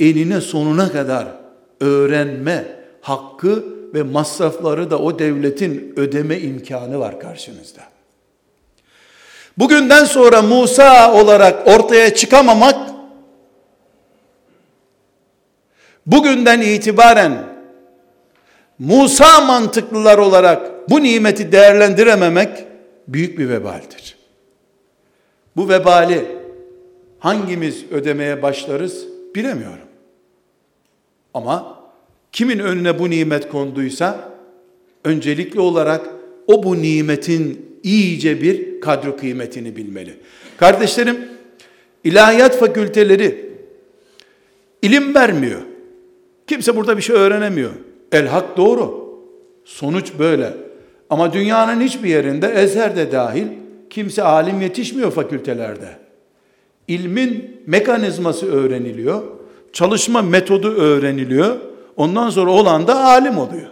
[0.00, 1.26] enine sonuna kadar
[1.80, 2.64] öğrenme
[3.00, 7.80] hakkı ve masrafları da o devletin ödeme imkanı var karşınızda.
[9.58, 12.89] Bugünden sonra Musa olarak ortaya çıkamamak
[16.12, 17.50] bugünden itibaren
[18.78, 22.64] Musa mantıklılar olarak bu nimeti değerlendirememek
[23.08, 24.16] büyük bir vebaldir.
[25.56, 26.24] Bu vebali
[27.18, 29.88] hangimiz ödemeye başlarız bilemiyorum.
[31.34, 31.80] Ama
[32.32, 34.30] kimin önüne bu nimet konduysa
[35.04, 36.06] öncelikli olarak
[36.46, 40.16] o bu nimetin iyice bir kadro kıymetini bilmeli.
[40.56, 41.28] Kardeşlerim,
[42.04, 43.50] ilahiyat fakülteleri
[44.82, 45.60] ilim vermiyor.
[46.50, 47.70] Kimse burada bir şey öğrenemiyor.
[48.12, 49.10] El hak doğru.
[49.64, 50.54] Sonuç böyle.
[51.10, 53.46] Ama dünyanın hiçbir yerinde Ezher de dahil
[53.90, 55.98] kimse alim yetişmiyor fakültelerde.
[56.88, 59.22] İlmin mekanizması öğreniliyor.
[59.72, 61.56] Çalışma metodu öğreniliyor.
[61.96, 63.70] Ondan sonra olan da alim oluyor.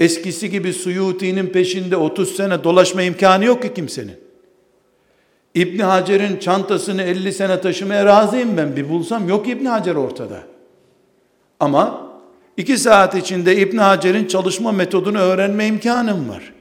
[0.00, 4.16] Eskisi gibi Suyuti'nin peşinde 30 sene dolaşma imkanı yok ki kimsenin.
[5.54, 8.76] İbn Hacer'in çantasını 50 sene taşımaya razıyım ben.
[8.76, 10.38] Bir bulsam yok İbn Hacer ortada.
[11.60, 12.08] Ama
[12.56, 16.52] iki saat içinde İbn Hacer'in çalışma metodunu öğrenme imkanım var.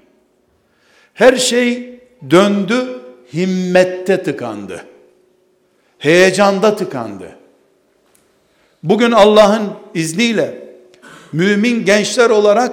[1.13, 1.99] Her şey
[2.29, 2.99] döndü,
[3.33, 4.85] himmette tıkandı.
[5.97, 7.35] Heyecanda tıkandı.
[8.83, 10.61] Bugün Allah'ın izniyle
[11.33, 12.71] mümin gençler olarak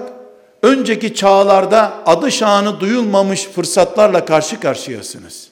[0.62, 5.47] önceki çağlarda adı şanı duyulmamış fırsatlarla karşı karşıyasınız.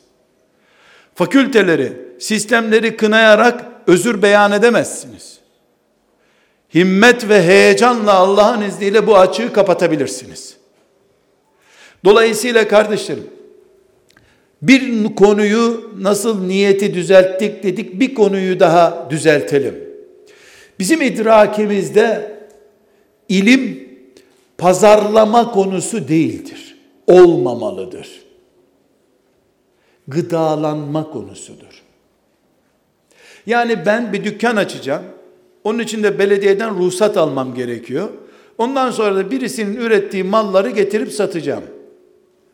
[1.16, 5.38] Fakülteleri, sistemleri kınayarak özür beyan edemezsiniz.
[6.74, 10.56] Himmet ve heyecanla Allah'ın izniyle bu açığı kapatabilirsiniz.
[12.04, 13.26] Dolayısıyla kardeşlerim,
[14.62, 19.74] bir konuyu nasıl niyeti düzelttik dedik, bir konuyu daha düzeltelim.
[20.78, 22.36] Bizim idrakimizde
[23.28, 23.88] ilim
[24.58, 26.76] pazarlama konusu değildir.
[27.06, 28.25] Olmamalıdır.
[30.08, 31.82] Gıdalanma konusudur.
[33.46, 35.02] Yani ben bir dükkan açacağım.
[35.64, 38.08] Onun için de belediyeden ruhsat almam gerekiyor.
[38.58, 41.64] Ondan sonra da birisinin ürettiği malları getirip satacağım.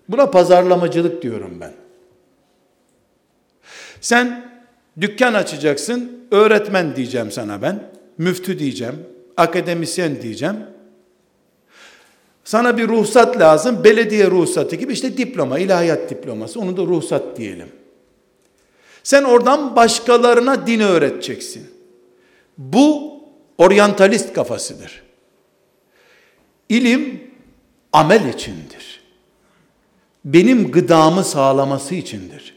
[0.08, 1.72] Buna pazarlamacılık diyorum ben.
[4.00, 4.52] Sen
[5.00, 8.94] dükkan açacaksın, öğretmen diyeceğim sana ben, müftü diyeceğim,
[9.36, 10.56] akademisyen diyeceğim.
[12.44, 13.84] Sana bir ruhsat lazım.
[13.84, 16.60] Belediye ruhsatı gibi işte diploma, ilahiyat diploması.
[16.60, 17.68] Onu da ruhsat diyelim.
[19.02, 21.70] Sen oradan başkalarına din öğreteceksin.
[22.58, 23.12] Bu
[23.58, 25.02] oryantalist kafasıdır.
[26.68, 27.20] İlim
[27.92, 29.02] amel içindir.
[30.24, 32.56] Benim gıdamı sağlaması içindir.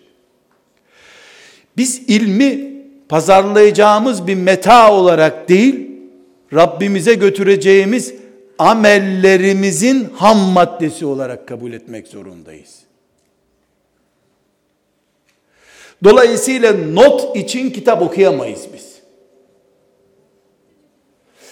[1.77, 2.75] Biz ilmi
[3.09, 5.91] pazarlayacağımız bir meta olarak değil,
[6.53, 8.13] Rabbimize götüreceğimiz
[8.59, 12.79] amellerimizin ham maddesi olarak kabul etmek zorundayız.
[16.03, 18.95] Dolayısıyla not için kitap okuyamayız biz.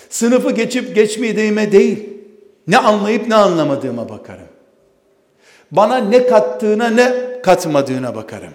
[0.09, 2.09] Sınıfı geçip geçmediğime değil,
[2.67, 4.47] ne anlayıp ne anlamadığıma bakarım.
[5.71, 7.13] Bana ne kattığına ne
[7.43, 8.53] katmadığına bakarım.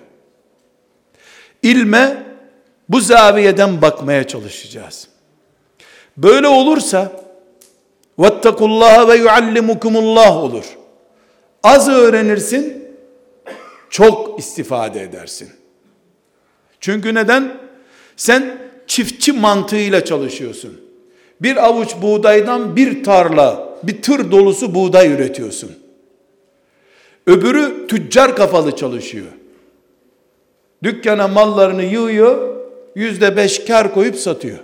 [1.62, 2.22] İlme
[2.88, 5.08] bu zaviyeden bakmaya çalışacağız.
[6.16, 7.12] Böyle olursa
[8.18, 10.64] Vettekullaha ve yuallimukumullah olur.
[11.62, 12.84] Az öğrenirsin,
[13.90, 15.48] çok istifade edersin.
[16.80, 17.58] Çünkü neden?
[18.16, 20.80] Sen çiftçi mantığıyla çalışıyorsun.
[21.40, 25.70] Bir avuç buğdaydan bir tarla, bir tır dolusu buğday üretiyorsun.
[27.26, 29.26] Öbürü tüccar kafalı çalışıyor.
[30.82, 32.56] Dükkana mallarını yığıyor,
[32.94, 34.58] yüzde beş kar koyup satıyor.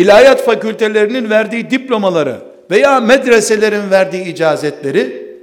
[0.00, 5.36] İlahiyat fakültelerinin verdiği diplomaları veya medreselerin verdiği icazetleri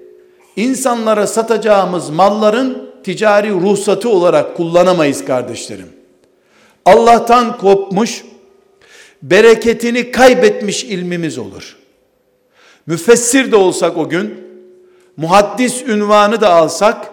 [0.56, 5.90] insanlara satacağımız malların ticari ruhsatı olarak kullanamayız kardeşlerim.
[6.86, 8.24] Allah'tan kopmuş,
[9.22, 11.78] bereketini kaybetmiş ilmimiz olur.
[12.88, 14.34] Müfessir de olsak o gün,
[15.18, 17.12] muhaddis ünvanı da alsak,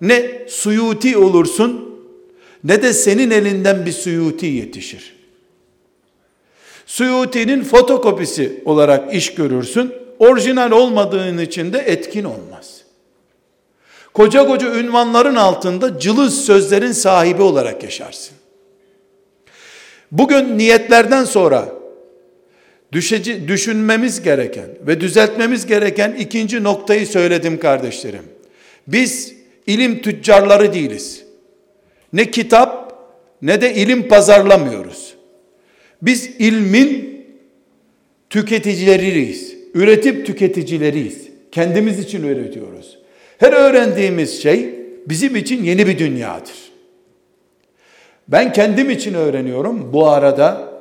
[0.00, 1.98] ne suyuti olursun,
[2.64, 5.21] ne de senin elinden bir suyuti yetişir.
[6.86, 9.92] Suyuti'nin fotokopisi olarak iş görürsün.
[10.18, 12.82] Orijinal olmadığın için de etkin olmaz.
[14.14, 18.34] Koca koca ünvanların altında cılız sözlerin sahibi olarak yaşarsın.
[20.12, 21.68] Bugün niyetlerden sonra
[22.92, 28.24] düşeci, düşünmemiz gereken ve düzeltmemiz gereken ikinci noktayı söyledim kardeşlerim.
[28.86, 29.34] Biz
[29.66, 31.24] ilim tüccarları değiliz.
[32.12, 32.82] Ne kitap
[33.42, 35.11] ne de ilim pazarlamıyoruz.
[36.02, 37.24] Biz ilmin
[38.30, 39.54] tüketicileriyiz.
[39.74, 41.28] Üretip tüketicileriyiz.
[41.52, 42.98] Kendimiz için üretiyoruz.
[43.38, 44.74] Her öğrendiğimiz şey
[45.06, 46.72] bizim için yeni bir dünyadır.
[48.28, 49.92] Ben kendim için öğreniyorum.
[49.92, 50.72] Bu arada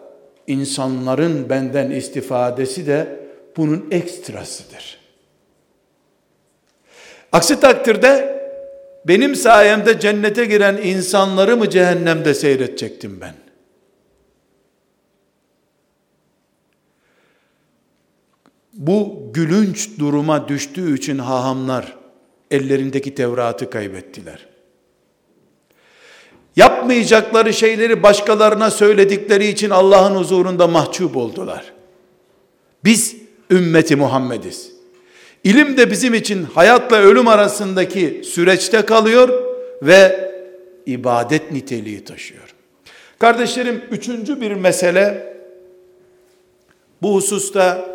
[0.48, 3.08] insanların benden istifadesi de
[3.58, 4.98] bunun ekstrasıdır.
[7.32, 8.42] Aksi takdirde
[9.08, 13.34] benim sayemde cennete giren insanları mı cehennemde seyredecektim ben?
[18.74, 21.96] Bu gülünç duruma düştüğü için hahamlar
[22.52, 24.48] ellerindeki Tevrat'ı kaybettiler.
[26.56, 31.74] Yapmayacakları şeyleri başkalarına söyledikleri için Allah'ın huzurunda mahcup oldular.
[32.84, 33.16] Biz
[33.52, 34.72] ümmeti Muhammediz.
[35.44, 39.44] İlim de bizim için hayatla ölüm arasındaki süreçte kalıyor
[39.82, 40.32] ve
[40.86, 42.56] ibadet niteliği taşıyor.
[43.20, 45.38] Kardeşlerim üçüncü bir mesele
[47.02, 47.86] bu hususta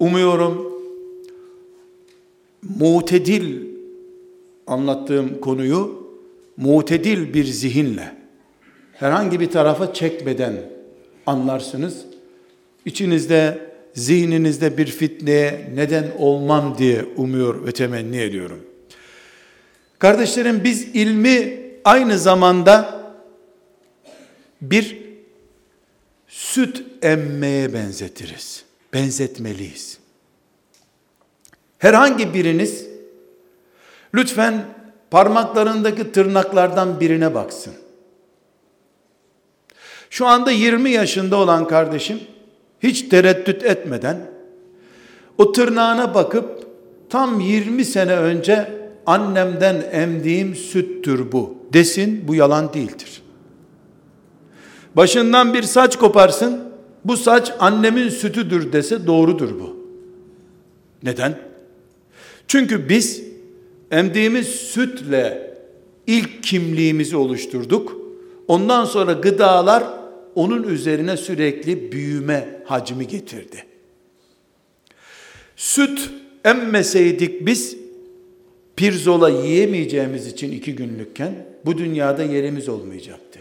[0.00, 0.72] umuyorum
[2.78, 3.66] mutedil
[4.66, 6.10] anlattığım konuyu
[6.56, 8.20] mutedil bir zihinle
[8.92, 10.56] herhangi bir tarafa çekmeden
[11.26, 12.04] anlarsınız.
[12.84, 13.58] İçinizde,
[13.94, 18.60] zihninizde bir fitneye neden olmam diye umuyor ve temenni ediyorum.
[19.98, 23.00] Kardeşlerim biz ilmi aynı zamanda
[24.60, 24.98] bir
[26.28, 28.64] süt emmeye benzetiriz.
[28.92, 29.98] Benzetmeliyiz.
[31.78, 32.86] Herhangi biriniz
[34.14, 34.64] lütfen
[35.10, 37.72] parmaklarındaki tırnaklardan birine baksın.
[40.10, 42.20] Şu anda 20 yaşında olan kardeşim
[42.80, 44.30] hiç tereddüt etmeden
[45.38, 46.66] o tırnağına bakıp
[47.10, 53.22] tam 20 sene önce annemden emdiğim süttür bu desin bu yalan değildir.
[54.96, 56.69] Başından bir saç koparsın
[57.04, 59.76] bu saç annemin sütüdür dese doğrudur bu.
[61.02, 61.38] Neden?
[62.48, 63.22] Çünkü biz
[63.90, 65.56] emdiğimiz sütle
[66.06, 67.96] ilk kimliğimizi oluşturduk.
[68.48, 69.84] Ondan sonra gıdalar
[70.34, 73.64] onun üzerine sürekli büyüme hacmi getirdi.
[75.56, 76.10] Süt
[76.44, 77.76] emmeseydik biz
[78.76, 83.40] pirzola yiyemeyeceğimiz için iki günlükken bu dünyada yerimiz olmayacaktı.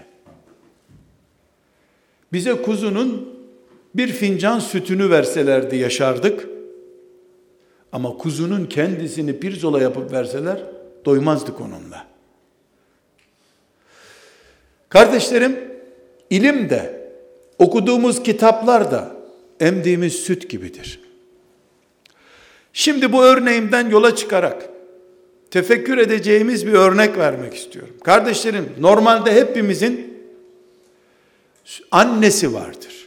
[2.33, 3.38] Bize kuzunun
[3.95, 6.47] bir fincan sütünü verselerdi yaşardık.
[7.91, 10.63] Ama kuzunun kendisini pirzola yapıp verseler
[11.05, 12.07] doymazdık onunla.
[14.89, 15.59] Kardeşlerim,
[16.29, 17.11] ilim de,
[17.59, 19.15] okuduğumuz kitaplar da
[19.59, 20.99] emdiğimiz süt gibidir.
[22.73, 24.69] Şimdi bu örneğimden yola çıkarak
[25.51, 27.95] tefekkür edeceğimiz bir örnek vermek istiyorum.
[28.03, 30.19] Kardeşlerim, normalde hepimizin
[31.91, 32.98] annesi vardır.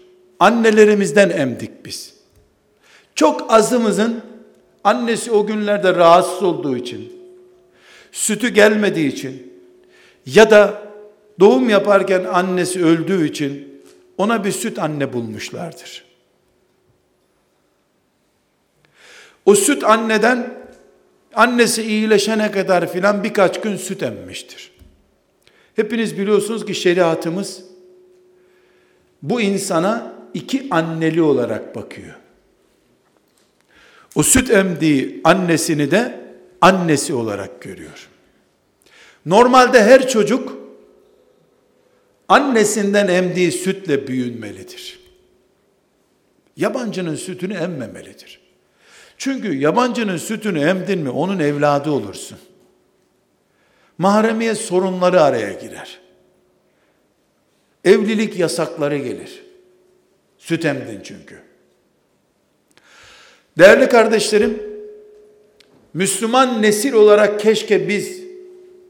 [0.43, 2.15] Annelerimizden emdik biz.
[3.15, 4.23] Çok azımızın
[4.85, 7.13] Annesi o günlerde rahatsız olduğu için,
[8.13, 9.53] sütü gelmediği için
[10.27, 10.83] ya da
[11.41, 13.83] doğum yaparken annesi öldüğü için
[14.19, 16.05] ona bir süt anne bulmuşlardır.
[19.47, 20.55] O süt anneden
[21.35, 24.73] annesi iyileşene kadar filan birkaç gün süt emmiştir.
[25.77, 27.65] Hepiniz biliyorsunuz ki şeriatımız
[29.23, 32.15] bu insana iki anneli olarak bakıyor.
[34.15, 36.21] O süt emdiği annesini de
[36.61, 38.09] annesi olarak görüyor.
[39.27, 40.59] Normalde her çocuk
[42.29, 45.01] annesinden emdiği sütle büyünmelidir.
[46.57, 48.41] Yabancının sütünü emmemelidir.
[49.19, 52.39] Çünkü yabancının sütünü emdin mi onun evladı olursun.
[53.99, 56.01] Mahremiyet sorunları araya girer.
[57.85, 59.42] Evlilik yasakları gelir.
[60.43, 61.39] Süt emdin çünkü.
[63.59, 64.63] Değerli kardeşlerim,
[65.95, 68.23] Müslüman nesil olarak keşke biz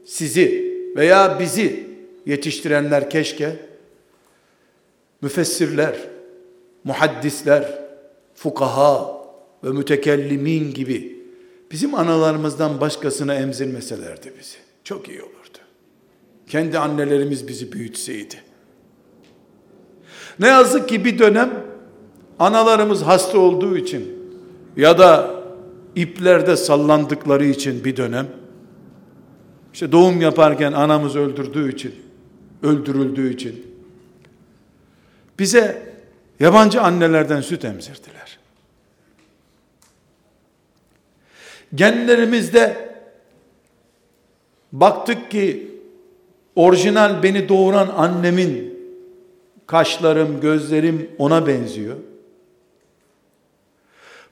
[0.05, 1.87] sizi veya bizi
[2.25, 3.55] yetiştirenler keşke
[5.21, 5.95] müfessirler,
[6.83, 7.79] muhaddisler,
[8.35, 9.25] fukaha
[9.63, 11.17] ve mütekellimin gibi
[11.71, 14.57] bizim analarımızdan başkasına emzirmeselerdi bizi.
[14.83, 15.57] Çok iyi olurdu.
[16.47, 18.52] Kendi annelerimiz bizi büyütseydi.
[20.39, 21.63] Ne yazık ki bir dönem
[22.39, 24.23] analarımız hasta olduğu için
[24.77, 25.31] ya da
[25.95, 28.27] iplerde sallandıkları için bir dönem
[29.73, 31.95] işte doğum yaparken anamız öldürdüğü için
[32.63, 33.65] öldürüldüğü için
[35.39, 35.93] bize
[36.39, 38.39] yabancı annelerden süt emzirdiler.
[41.75, 42.93] Genlerimizde
[44.71, 45.71] baktık ki
[46.55, 48.73] orijinal beni doğuran annemin
[49.73, 51.95] kaşlarım, gözlerim ona benziyor.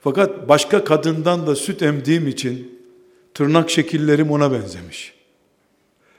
[0.00, 2.80] Fakat başka kadından da süt emdiğim için
[3.34, 5.14] tırnak şekillerim ona benzemiş.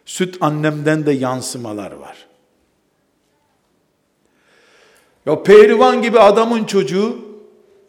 [0.05, 2.27] Süt annemden de yansımalar var.
[5.25, 7.17] Ya pehlivan gibi adamın çocuğu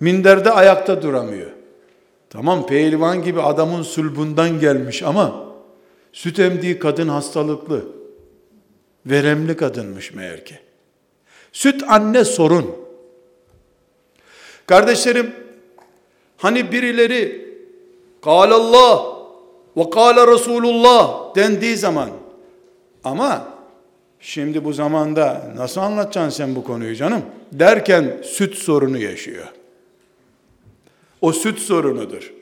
[0.00, 1.50] minderde ayakta duramıyor.
[2.30, 5.44] Tamam pehlivan gibi adamın sulbundan gelmiş ama
[6.12, 7.84] Süt emdiği kadın hastalıklı.
[9.06, 10.58] Veremli kadınmış meğer ki.
[11.54, 12.76] Süt anne sorun.
[14.66, 15.34] Kardeşlerim,
[16.36, 17.54] hani birileri
[18.26, 19.16] Allah
[19.76, 22.10] ve kâle Resulullah dendiği zaman
[23.04, 23.48] ama
[24.20, 27.22] şimdi bu zamanda nasıl anlatacaksın sen bu konuyu canım?
[27.52, 29.46] Derken süt sorunu yaşıyor.
[31.20, 32.32] O süt sorunudur.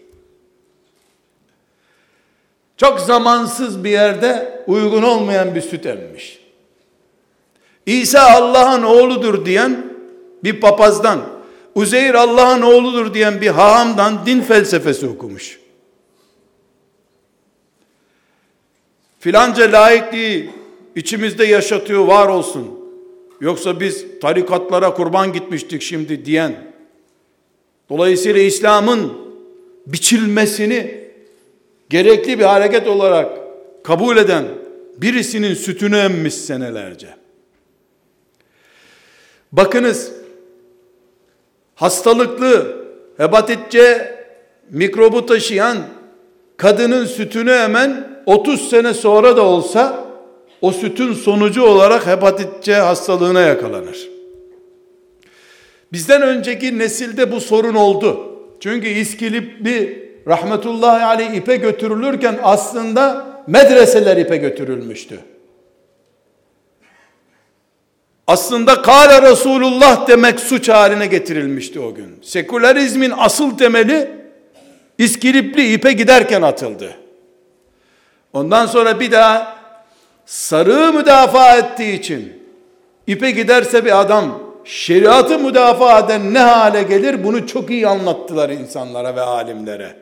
[2.76, 6.41] Çok zamansız bir yerde uygun olmayan bir süt emmiş.
[7.86, 9.86] İsa Allah'ın oğludur diyen
[10.44, 11.20] bir papazdan,
[11.74, 15.60] Uzeyr Allah'ın oğludur diyen bir hahamdan din felsefesi okumuş.
[19.20, 20.50] Filanca laikliği
[20.96, 22.82] içimizde yaşatıyor var olsun.
[23.40, 26.72] Yoksa biz tarikatlara kurban gitmiştik şimdi diyen.
[27.90, 29.12] Dolayısıyla İslam'ın
[29.86, 31.04] biçilmesini
[31.90, 33.38] gerekli bir hareket olarak
[33.84, 34.44] kabul eden
[34.96, 37.21] birisinin sütünü emmiş senelerce.
[39.52, 40.12] Bakınız
[41.74, 42.76] hastalıklı
[43.16, 44.08] hepatit C
[44.70, 45.78] mikrobu taşıyan
[46.56, 50.04] kadının sütünü emen 30 sene sonra da olsa
[50.60, 54.08] o sütün sonucu olarak hepatit C hastalığına yakalanır.
[55.92, 58.28] Bizden önceki nesilde bu sorun oldu.
[58.60, 65.18] Çünkü İskilipli rahmetullahi aleyh ipe götürülürken aslında medreseler ipe götürülmüştü.
[68.26, 72.18] Aslında kâle Resulullah demek suç haline getirilmişti o gün.
[72.22, 74.22] Sekülerizmin asıl temeli
[74.98, 76.94] İskilipli ipe giderken atıldı.
[78.32, 79.56] Ondan sonra bir daha
[80.26, 82.32] sarığı müdafaa ettiği için
[83.06, 89.16] ipe giderse bir adam şeriatı müdafaa eden ne hale gelir bunu çok iyi anlattılar insanlara
[89.16, 89.96] ve alimlere.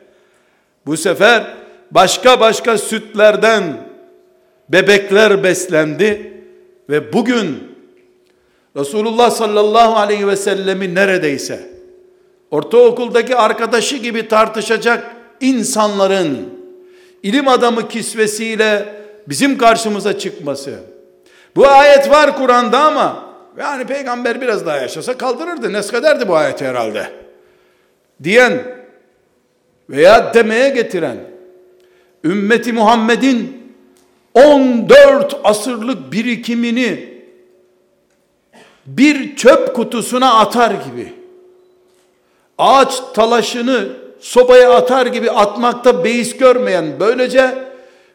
[0.87, 1.55] Bu sefer
[1.91, 3.63] başka başka sütlerden
[4.69, 6.43] bebekler beslendi
[6.91, 7.70] ve bugün
[8.77, 11.71] Resulullah sallallahu aleyhi ve sellemi neredeyse
[12.51, 16.49] ortaokuldaki arkadaşı gibi tartışacak insanların
[17.23, 18.95] ilim adamı kisvesiyle
[19.29, 20.75] bizim karşımıza çıkması.
[21.57, 23.25] Bu ayet var Kur'an'da ama
[23.59, 25.73] yani peygamber biraz daha yaşasa kaldırırdı.
[25.73, 27.11] Neskederdi bu ayeti herhalde.
[28.23, 28.63] Diyen
[29.91, 31.17] veya demeye getiren
[32.25, 33.61] ümmeti Muhammed'in
[34.35, 37.10] 14 asırlık birikimini
[38.97, 41.13] bir çöp kutusuna atar gibi
[42.59, 43.89] ağaç talaşını
[44.21, 47.71] sobaya atar gibi atmakta beis görmeyen böylece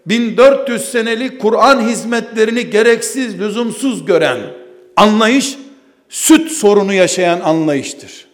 [0.06, 4.40] 1400 senelik Kur'an hizmetlerini gereksiz, lüzumsuz gören
[4.96, 5.58] anlayış
[6.10, 8.26] süt sorunu yaşayan anlayıştır.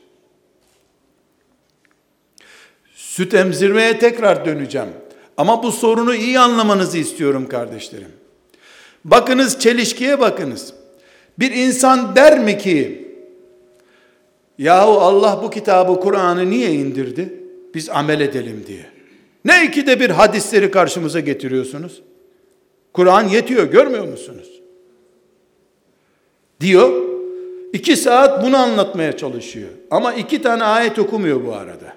[2.96, 4.90] Süt emzirmeye tekrar döneceğim.
[5.38, 8.12] Ama bu sorunu iyi anlamanızı istiyorum kardeşlerim.
[9.06, 10.74] Bakınız çelişkiye bakınız.
[11.40, 13.08] Bir insan der mi ki
[14.58, 17.34] yahu Allah bu kitabı Kur'an'ı niye indirdi?
[17.76, 18.86] Biz amel edelim diye.
[19.46, 22.02] Ne ikide bir hadisleri karşımıza getiriyorsunuz?
[22.94, 24.62] Kur'an yetiyor görmüyor musunuz?
[26.60, 27.12] Diyor.
[27.74, 29.70] iki saat bunu anlatmaya çalışıyor.
[29.92, 31.94] Ama iki tane ayet okumuyor bu arada.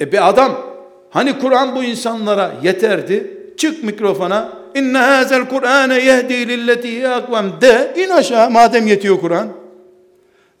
[0.00, 0.66] E bir adam
[1.10, 3.38] hani Kur'an bu insanlara yeterdi.
[3.56, 4.61] Çık mikrofona.
[4.74, 7.94] İnne hazel Kur'ane yehdi lilleti akvam de.
[7.96, 9.48] in aşağı madem yetiyor Kur'an.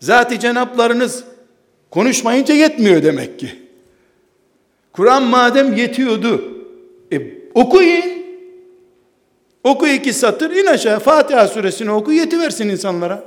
[0.00, 1.24] Zati cenaplarınız
[1.90, 3.62] konuşmayınca yetmiyor demek ki.
[4.92, 6.44] Kur'an madem yetiyordu.
[7.12, 7.16] E
[7.54, 8.22] okuyun.
[9.64, 13.24] Oku iki satır in aşağı Fatiha suresini oku yetiversin insanlara.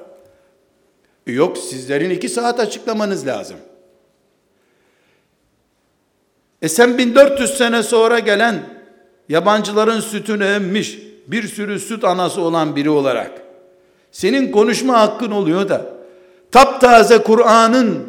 [1.28, 3.58] E yok sizlerin iki saat açıklamanız lazım.
[6.62, 8.75] E sen 1400 sene sonra gelen
[9.30, 13.32] yabancıların sütünü emmiş bir sürü süt anası olan biri olarak
[14.12, 15.86] senin konuşma hakkın oluyor da
[16.52, 18.08] taptaze Kur'an'ın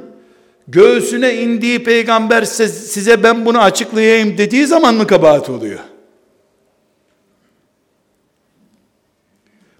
[0.68, 5.78] göğsüne indiği peygamber size ben bunu açıklayayım dediği zaman mı kabahat oluyor?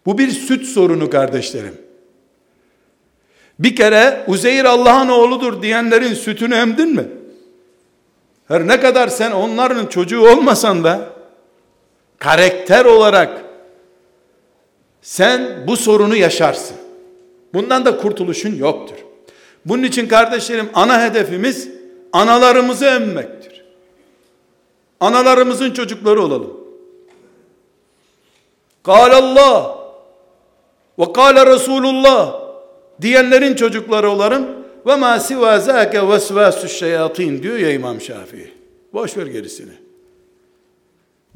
[0.07, 1.79] Bu bir süt sorunu kardeşlerim.
[3.59, 7.09] Bir kere Uzeyr Allah'ın oğludur diyenlerin sütünü emdin mi?
[8.49, 11.16] Her ne kadar sen onların çocuğu olmasan da
[12.19, 13.45] karakter olarak
[15.03, 16.77] sen bu sorunu yaşarsın.
[17.55, 18.97] Bundan da kurtuluşun yoktur.
[19.65, 21.69] Bunun için kardeşlerim ana hedefimiz
[22.13, 23.65] analarımızı emmektir.
[25.01, 26.57] Analarımızın çocukları olalım.
[28.85, 29.79] Allah
[30.99, 32.41] ve kâle Resulullah
[33.03, 34.47] diyenlerin çocukları olalım
[34.87, 38.53] ve ma siva zâke vesvâsü şeyatîn diyor ya İmam Şafii.
[38.93, 39.86] Boş ver gerisini.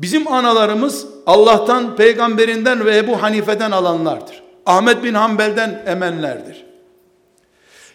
[0.00, 4.42] Bizim analarımız Allah'tan, peygamberinden ve Ebu Hanife'den alanlardır.
[4.66, 6.66] Ahmet bin Hanbel'den emenlerdir.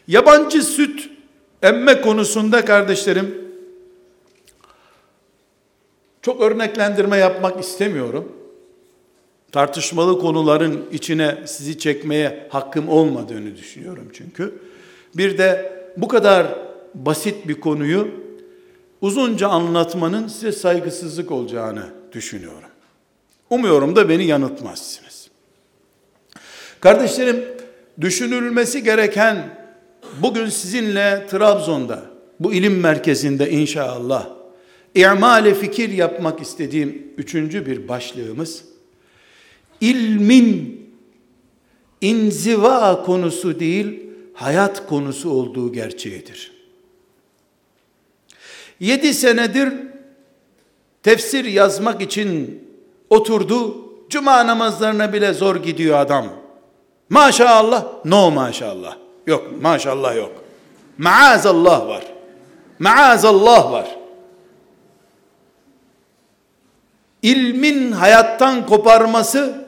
[0.08, 1.10] Yabancı süt
[1.62, 3.46] emme konusunda kardeşlerim
[6.22, 8.32] çok örneklendirme yapmak istemiyorum.
[9.52, 14.60] Tartışmalı konuların içine sizi çekmeye hakkım olmadığını düşünüyorum çünkü.
[15.16, 16.48] Bir de bu kadar
[16.94, 18.08] basit bir konuyu
[19.02, 22.70] uzunca anlatmanın size saygısızlık olacağını düşünüyorum.
[23.50, 25.30] Umuyorum da beni yanıltmazsınız.
[26.80, 27.46] Kardeşlerim,
[28.02, 29.38] düşünülmesi gereken
[30.22, 32.06] bugün sizinle Trabzon'da,
[32.40, 34.30] bu ilim merkezinde inşallah,
[34.96, 38.64] i'male fikir yapmak istediğim üçüncü bir başlığımız,
[39.82, 40.82] ilmin
[42.02, 44.02] inziva konusu değil,
[44.34, 46.52] hayat konusu olduğu gerçeğidir.
[48.80, 49.74] Yedi senedir
[51.06, 52.64] tefsir yazmak için
[53.10, 53.78] oturdu,
[54.10, 56.26] cuma namazlarına bile zor gidiyor adam.
[57.10, 58.98] Maşallah, no maşallah.
[59.28, 60.32] Yok, maşallah yok.
[60.98, 62.04] Maazallah var.
[62.80, 63.98] Maazallah var.
[67.22, 69.66] İlmin hayattan koparması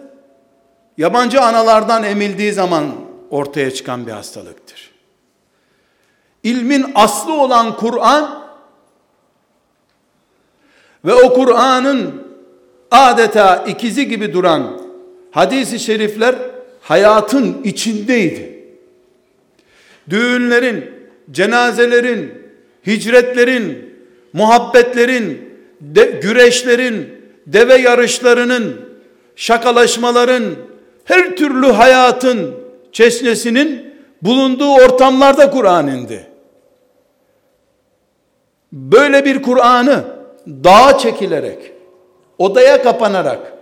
[0.98, 2.86] yabancı analardan emildiği zaman
[3.30, 4.92] ortaya çıkan bir hastalıktır.
[6.44, 8.47] İlmin aslı olan Kur'an
[11.08, 12.24] ve o Kur'an'ın
[12.92, 14.82] adeta ikizi gibi duran
[15.32, 16.36] hadisi şerifler
[16.82, 18.64] hayatın içindeydi.
[20.10, 20.86] Düğünlerin,
[21.32, 22.34] cenazelerin,
[22.88, 23.96] hicretlerin,
[24.34, 25.52] muhabbetlerin,
[25.82, 27.10] de, güreşlerin,
[27.48, 28.82] deve yarışlarının,
[29.36, 30.44] şakalaşmaların,
[31.06, 32.56] her türlü hayatın
[32.92, 36.28] çeşnesinin bulunduğu ortamlarda Kur'an indi.
[38.72, 40.17] Böyle bir Kur'an'ı
[40.48, 41.74] dağa çekilerek,
[42.38, 43.54] odaya kapanarak,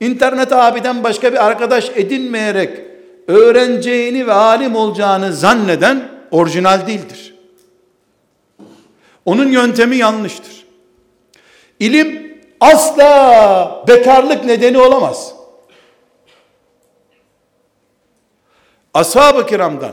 [0.00, 2.80] internet abiden başka bir arkadaş edinmeyerek
[3.28, 7.34] öğreneceğini ve alim olacağını zanneden orijinal değildir.
[9.24, 10.66] Onun yöntemi yanlıştır.
[11.80, 15.34] İlim asla bekarlık nedeni olamaz.
[18.94, 19.92] Ashab-ı kiramdan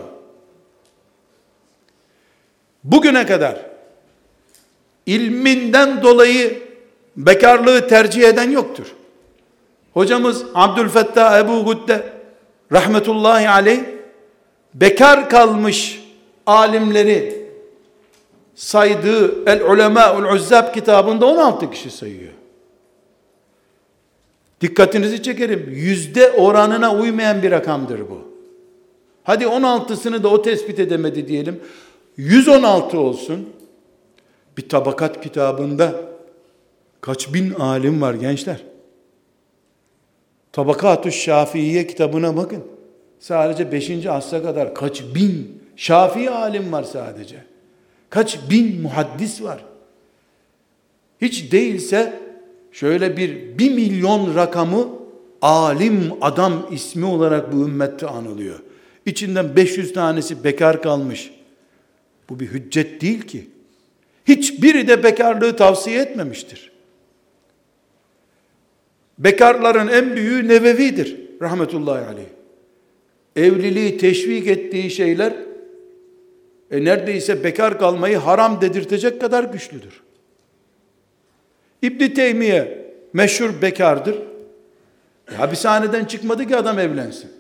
[2.84, 3.65] bugüne kadar
[5.06, 6.60] ilminden dolayı
[7.18, 8.86] bekarlığı tercih eden yoktur.
[9.94, 12.14] Hocamız Abdülfettah Ebu Gudde
[12.72, 13.80] rahmetullahi aleyh
[14.74, 16.04] bekar kalmış
[16.46, 17.46] alimleri
[18.56, 22.32] saydığı El Ulemâ'ul Uzzab kitabında 16 kişi sayıyor.
[24.62, 25.70] Dikkatinizi çekerim.
[25.70, 28.22] Yüzde oranına uymayan bir rakamdır bu.
[29.24, 31.60] Hadi 16'sını da o tespit edemedi diyelim.
[32.18, 33.50] 116 olsun.
[34.58, 35.96] Bir tabakat kitabında
[37.02, 38.64] kaç bin alim var gençler.
[40.52, 42.64] Tabakatü Şafiiye kitabına bakın.
[43.20, 44.06] Sadece 5.
[44.06, 47.36] asra kadar kaç bin Şafii alim var sadece.
[48.10, 49.66] Kaç bin muhaddis var.
[51.22, 52.20] Hiç değilse
[52.72, 54.90] şöyle bir bir milyon rakamı
[55.42, 58.60] alim adam ismi olarak bu ümmette anılıyor.
[59.06, 61.32] İçinden 500 tanesi bekar kalmış.
[62.30, 63.50] Bu bir hüccet değil ki.
[64.26, 66.72] Hiçbiri de bekarlığı tavsiye etmemiştir.
[69.20, 72.26] Bekarların en büyüğü Nevevi'dir rahmetullahi aleyh.
[73.36, 75.34] Evliliği teşvik ettiği şeyler
[76.72, 80.02] e neredeyse bekar kalmayı haram dedirtecek kadar güçlüdür.
[81.82, 84.16] İbn Teymiye meşhur bekardır.
[85.32, 87.32] E, hapishaneden çıkmadı ki adam evlensin.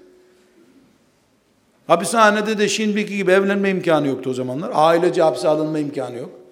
[1.87, 4.71] Hapishanede de şimdiki gibi evlenme imkanı yoktu o zamanlar.
[4.73, 6.44] Ailece hapse alınma imkanı yok.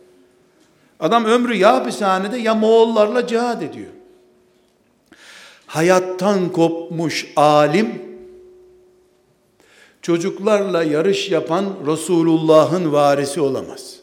[1.04, 3.92] Adam ömrü ya hapishanede ya Moğollarla cihad ediyor
[5.74, 8.02] hayattan kopmuş alim,
[10.02, 14.00] çocuklarla yarış yapan Resulullah'ın varisi olamaz.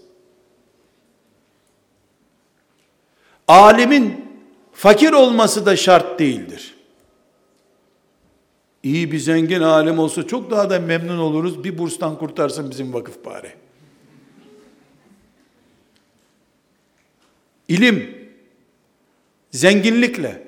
[3.49, 4.25] Alimin
[4.73, 6.75] fakir olması da şart değildir.
[8.83, 11.65] İyi bir zengin alim olsa çok daha da memnun oluruz.
[11.65, 13.53] Bir burstan kurtarsın bizim vakıf bari.
[17.71, 18.11] İlim,
[19.51, 20.43] zenginlikle,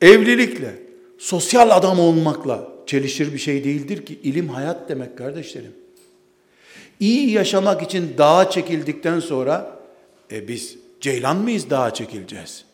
[0.00, 0.74] evlilikle,
[1.18, 4.18] sosyal adam olmakla çelişir bir şey değildir ki.
[4.22, 5.72] ilim hayat demek kardeşlerim.
[7.00, 9.80] İyi yaşamak için dağa çekildikten sonra
[10.32, 12.64] e biz ceylan mıyız dağa çekileceğiz?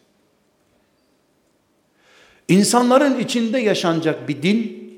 [2.49, 4.93] İnsanların içinde yaşanacak bir din,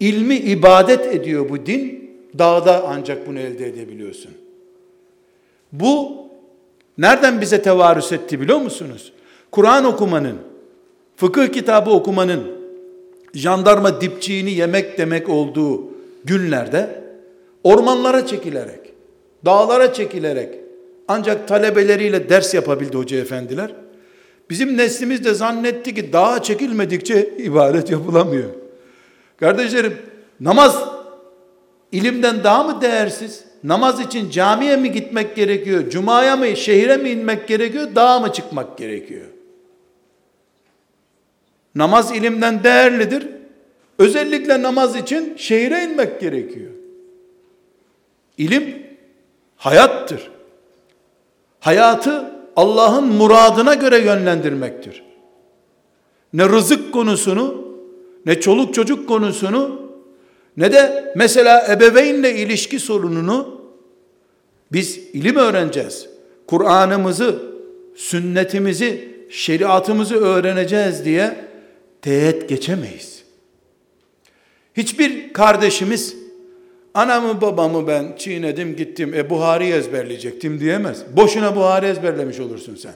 [0.00, 4.32] ilmi ibadet ediyor bu din, dağda ancak bunu elde edebiliyorsun.
[5.72, 6.20] Bu
[7.00, 9.12] nereden bize tevarüs etti biliyor musunuz?
[9.50, 10.36] Kur'an okumanın,
[11.16, 12.42] fıkıh kitabı okumanın,
[13.34, 15.82] jandarma dipçiğini yemek demek olduğu
[16.24, 17.04] günlerde
[17.64, 18.80] ormanlara çekilerek,
[19.44, 20.54] dağlara çekilerek
[21.08, 23.74] ancak talebeleriyle ders yapabildi hoca efendiler.
[24.50, 28.50] Bizim neslimiz de zannetti ki dağa çekilmedikçe ibadet yapılamıyor.
[29.36, 29.96] Kardeşlerim
[30.40, 30.84] namaz
[31.92, 33.49] ilimden daha mı değersiz?
[33.64, 35.90] Namaz için camiye mi gitmek gerekiyor?
[35.90, 37.94] Cumaya mı, şehire mi inmek gerekiyor?
[37.94, 39.26] Dağa mı çıkmak gerekiyor?
[41.74, 43.28] Namaz ilimden değerlidir.
[43.98, 46.70] Özellikle namaz için şehire inmek gerekiyor.
[48.38, 48.86] İlim
[49.56, 50.30] hayattır.
[51.60, 55.04] Hayatı Allah'ın muradına göre yönlendirmektir.
[56.32, 57.64] Ne rızık konusunu,
[58.26, 59.79] ne çoluk çocuk konusunu,
[60.56, 63.60] ne de mesela ebeveynle ilişki sorununu
[64.72, 66.08] biz ilim öğreneceğiz.
[66.46, 67.42] Kur'an'ımızı,
[67.96, 71.36] sünnetimizi, şeriatımızı öğreneceğiz diye
[72.02, 73.22] teğet geçemeyiz.
[74.76, 76.16] Hiçbir kardeşimiz
[76.94, 81.16] anamı babamı ben çiğnedim gittim e Buhari ezberleyecektim diyemez.
[81.16, 82.94] Boşuna Buhari ezberlemiş olursun sen.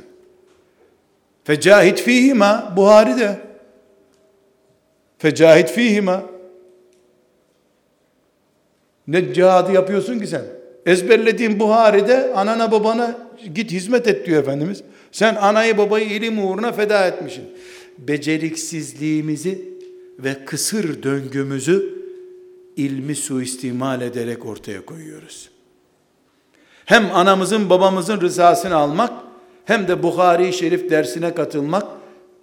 [1.45, 3.41] Fecahit fihima Buhari de.
[5.19, 6.34] Fecahit fihima.
[9.09, 10.45] Ne cihadı yapıyorsun ki sen?
[10.87, 13.19] Ezberlediğin Buhari'de anana babana
[13.55, 14.83] git hizmet et diyor Efendimiz.
[15.13, 17.45] Sen anayı babayı ilim uğruna feda etmişsin.
[17.99, 19.69] Beceriksizliğimizi
[20.19, 21.95] ve kısır döngümüzü
[22.77, 25.51] ilmi suistimal ederek ortaya koyuyoruz.
[26.85, 29.13] Hem anamızın babamızın rızasını almak
[29.65, 31.85] hem de Bukhari Şerif dersine katılmak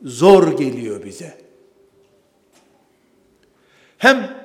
[0.04, 1.38] zor geliyor bize.
[3.98, 4.41] Hem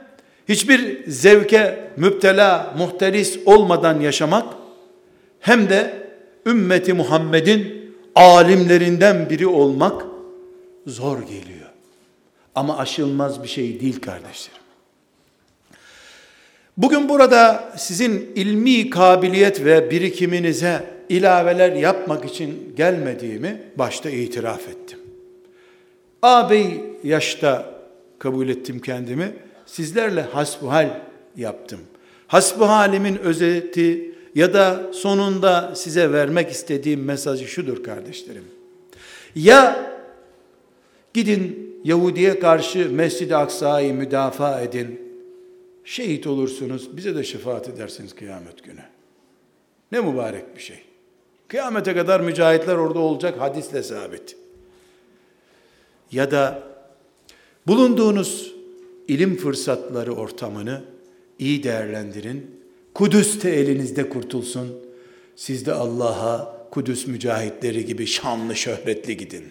[0.49, 4.55] hiçbir zevke müptela, muhteris olmadan yaşamak
[5.41, 6.09] hem de
[6.47, 10.07] ümmeti Muhammed'in alimlerinden biri olmak
[10.87, 11.71] zor geliyor.
[12.55, 14.63] Ama aşılmaz bir şey değil kardeşlerim.
[16.77, 24.99] Bugün burada sizin ilmi kabiliyet ve birikiminize ilaveler yapmak için gelmediğimi başta itiraf ettim.
[26.23, 27.75] Ağabey yaşta
[28.19, 29.33] kabul ettim kendimi.
[29.67, 31.01] Sizlerle hasbuhal
[31.37, 31.81] yaptım.
[32.27, 38.45] Hasbuhalimin özeti ya da sonunda size vermek istediğim mesajı şudur kardeşlerim.
[39.35, 39.91] Ya
[41.15, 45.07] gidin Yahudi'ye karşı Mescid-i Aksa'yı müdafaa edin
[45.87, 48.81] Şehit olursunuz, bize de şefaat edersiniz kıyamet günü.
[49.93, 50.79] Ne mübarek bir şey.
[51.49, 54.37] Kıyamete kadar mücahitler orada olacak hadisle sabit.
[56.13, 56.63] Ya da
[57.67, 58.55] bulunduğunuz
[59.09, 60.85] ilim fırsatları ortamını
[61.39, 62.51] iyi değerlendirin.
[62.95, 64.69] Kudüs de elinizde kurtulsun.
[65.37, 69.45] Siz de Allah'a Kudüs mücahitleri gibi şanlı şöhretli gidin.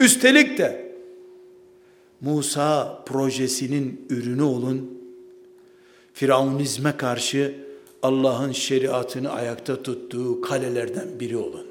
[0.00, 0.92] Üstelik de
[2.20, 4.98] Musa projesinin ürünü olun.
[6.12, 7.54] Firavunizme karşı
[8.02, 11.67] Allah'ın şeriatını ayakta tuttuğu kalelerden biri olun.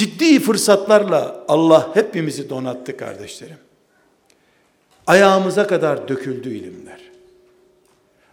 [0.00, 3.56] Ciddi fırsatlarla Allah hepimizi donattı kardeşlerim.
[5.06, 7.00] Ayağımıza kadar döküldü ilimler.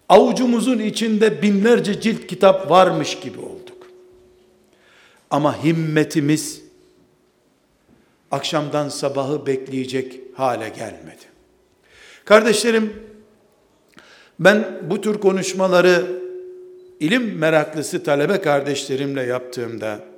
[0.09, 3.88] Avucumuzun içinde binlerce cilt kitap varmış gibi olduk.
[5.30, 6.61] Ama himmetimiz
[8.32, 11.26] akşamdan sabahı bekleyecek hale gelmedi.
[12.26, 12.93] Kardeşlerim,
[14.39, 16.05] ben bu tür konuşmaları
[16.99, 20.16] ilim meraklısı talebe kardeşlerimle yaptığımda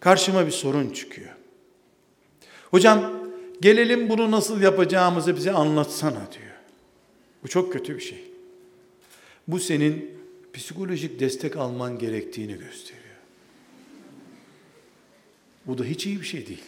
[0.00, 1.30] karşıma bir sorun çıkıyor.
[2.70, 3.12] Hocam
[3.60, 6.54] gelelim bunu nasıl yapacağımızı bize anlatsana diyor.
[7.42, 8.24] Bu çok kötü bir şey.
[9.48, 10.18] Bu senin
[10.52, 12.98] psikolojik destek alman gerektiğini gösteriyor.
[15.66, 16.64] Bu da hiç iyi bir şey değil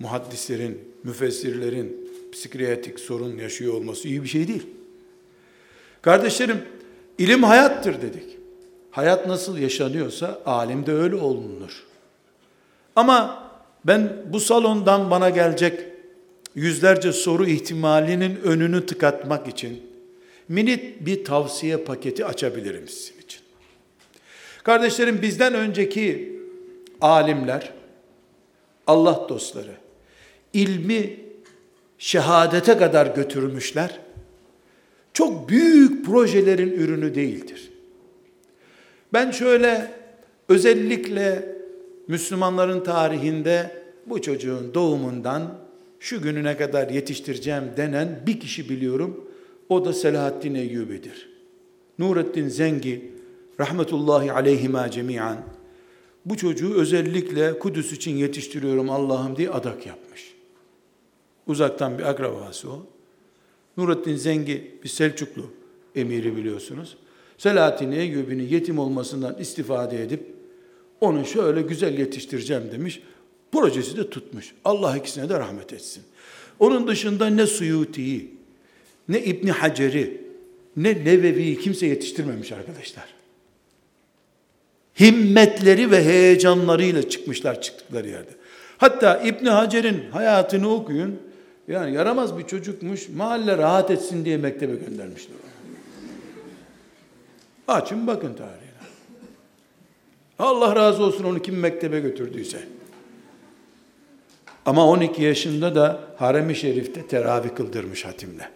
[0.00, 4.66] muhaddislerin, müfessirlerin psikiyatrik sorun yaşıyor olması iyi bir şey değil.
[6.02, 6.62] Kardeşlerim,
[7.18, 8.39] ilim hayattır dedik.
[8.90, 11.86] Hayat nasıl yaşanıyorsa alimde öyle olunur.
[12.96, 13.44] Ama
[13.84, 15.80] ben bu salondan bana gelecek
[16.54, 19.82] yüzlerce soru ihtimalinin önünü tıkatmak için
[20.48, 23.40] minit bir tavsiye paketi açabilirim sizin için.
[24.62, 26.38] Kardeşlerim bizden önceki
[27.00, 27.72] alimler,
[28.86, 29.74] Allah dostları,
[30.52, 31.16] ilmi
[31.98, 34.00] şehadete kadar götürmüşler.
[35.12, 37.69] Çok büyük projelerin ürünü değildir.
[39.12, 39.92] Ben şöyle
[40.48, 41.56] özellikle
[42.08, 45.58] Müslümanların tarihinde bu çocuğun doğumundan
[46.00, 49.30] şu gününe kadar yetiştireceğim denen bir kişi biliyorum.
[49.68, 51.30] O da Selahaddin Eyyubi'dir.
[51.98, 53.12] Nurettin Zengi
[53.60, 55.36] rahmetullahi aleyhima cemiyan
[56.24, 60.34] bu çocuğu özellikle Kudüs için yetiştiriyorum Allah'ım diye adak yapmış.
[61.46, 62.86] Uzaktan bir akrabası o.
[63.76, 65.50] Nurettin Zengi bir Selçuklu
[65.96, 66.96] emiri biliyorsunuz.
[67.40, 70.20] Selahattin Eyyubi'nin yetim olmasından istifade edip
[71.00, 73.02] onu şöyle güzel yetiştireceğim demiş.
[73.52, 74.54] Projesi de tutmuş.
[74.64, 76.02] Allah ikisine de rahmet etsin.
[76.58, 78.34] Onun dışında ne Suyuti'yi,
[79.08, 80.20] ne İbni Hacer'i,
[80.76, 83.04] ne Nevevi'yi kimse yetiştirmemiş arkadaşlar.
[85.00, 88.30] Himmetleri ve heyecanlarıyla çıkmışlar çıktıkları yerde.
[88.78, 91.18] Hatta İbni Hacer'in hayatını okuyun.
[91.68, 93.08] Yani yaramaz bir çocukmuş.
[93.08, 95.49] Mahalle rahat etsin diye mektebe göndermişler.
[97.70, 98.70] Açın bakın tarihine.
[100.38, 102.58] Allah razı olsun onu kim mektebe götürdüyse.
[104.66, 108.50] Ama 12 yaşında da harem-i şerifte teravih kıldırmış hatimle.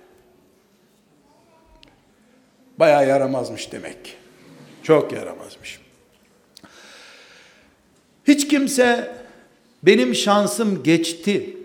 [2.78, 4.16] Baya yaramazmış demek.
[4.82, 5.80] Çok yaramazmış.
[8.28, 9.16] Hiç kimse
[9.82, 11.56] benim şansım geçti.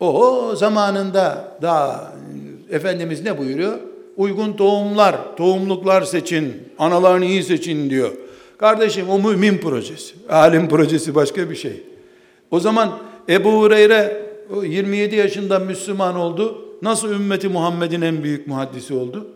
[0.00, 2.12] O zamanında daha
[2.70, 3.91] Efendimiz ne buyuruyor?
[4.16, 8.12] Uygun tohumlar, tohumluklar seçin, analarını iyi seçin diyor.
[8.58, 10.14] Kardeşim o mümin projesi.
[10.28, 11.82] Alim projesi başka bir şey.
[12.50, 12.98] O zaman
[13.28, 14.26] Ebu Hureyre
[14.62, 16.68] 27 yaşında Müslüman oldu.
[16.82, 19.26] Nasıl ümmeti Muhammed'in en büyük muhaddisi oldu?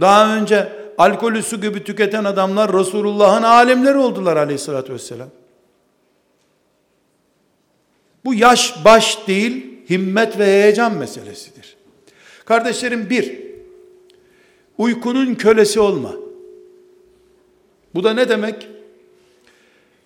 [0.00, 5.28] Daha önce alkolü su gibi tüketen adamlar Resulullah'ın alimleri oldular aleyhissalatü vesselam.
[8.24, 11.73] Bu yaş baş değil, himmet ve heyecan meselesidir.
[12.44, 13.38] Kardeşlerim bir,
[14.78, 16.14] uykunun kölesi olma.
[17.94, 18.68] Bu da ne demek?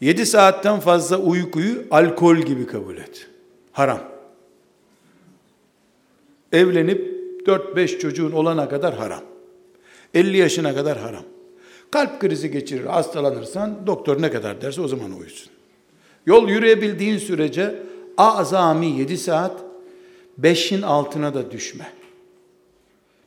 [0.00, 3.28] 7 saatten fazla uykuyu alkol gibi kabul et.
[3.72, 4.00] Haram.
[6.52, 9.22] Evlenip 4-5 çocuğun olana kadar haram.
[10.14, 11.24] 50 yaşına kadar haram.
[11.90, 15.52] Kalp krizi geçirir, hastalanırsan doktor ne kadar derse o zaman uyusun.
[16.26, 17.82] Yol yürüyebildiğin sürece
[18.16, 19.52] azami 7 saat,
[20.42, 21.97] 5'in altına da düşme.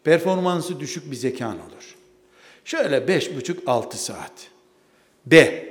[0.03, 1.95] Performansı düşük bir zekan olur.
[2.65, 4.47] Şöyle 5,5-6 saat.
[5.25, 5.65] B,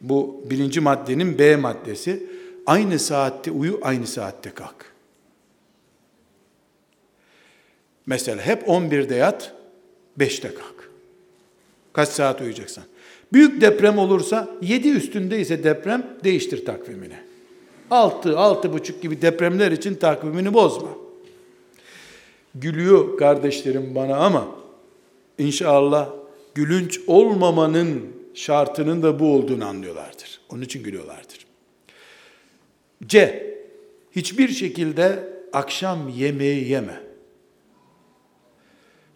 [0.00, 2.26] bu birinci maddenin B maddesi.
[2.66, 4.92] Aynı saatte uyu, aynı saatte kalk.
[8.06, 9.54] Mesela hep 11'de yat,
[10.18, 10.90] 5'te kalk.
[11.92, 12.84] Kaç saat uyuyacaksan.
[13.32, 17.16] Büyük deprem olursa 7 üstünde ise deprem değiştir takvimini.
[17.90, 21.05] 6, altı buçuk gibi depremler için takvimini bozma.
[22.60, 24.48] Gülüyor kardeşlerim bana ama
[25.38, 26.10] inşallah
[26.54, 28.02] gülünç olmamanın
[28.34, 30.40] şartının da bu olduğunu anlıyorlardır.
[30.48, 31.46] Onun için gülüyorlardır.
[33.06, 33.46] C.
[34.16, 37.00] Hiçbir şekilde akşam yemeği yeme.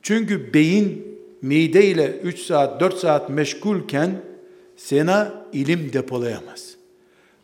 [0.03, 4.23] Çünkü beyin mide ile 3 saat 4 saat meşgulken
[4.77, 6.75] sana ilim depolayamaz.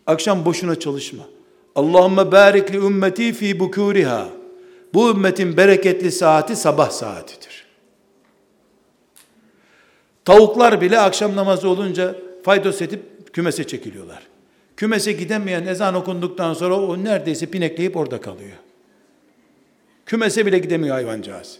[0.06, 1.22] Akşam boşuna çalışma.
[1.74, 4.28] Allahümme barik li ümmeti fi bukuriha.
[4.94, 7.66] Bu ümmetin bereketli saati sabah saatidir.
[10.24, 14.26] Tavuklar bile akşam namazı olunca faydos edip kümese çekiliyorlar.
[14.76, 18.56] Kümese gidemeyen ezan okunduktan sonra o neredeyse pinekleyip orada kalıyor.
[20.06, 21.58] Kümese bile gidemiyor hayvancağız.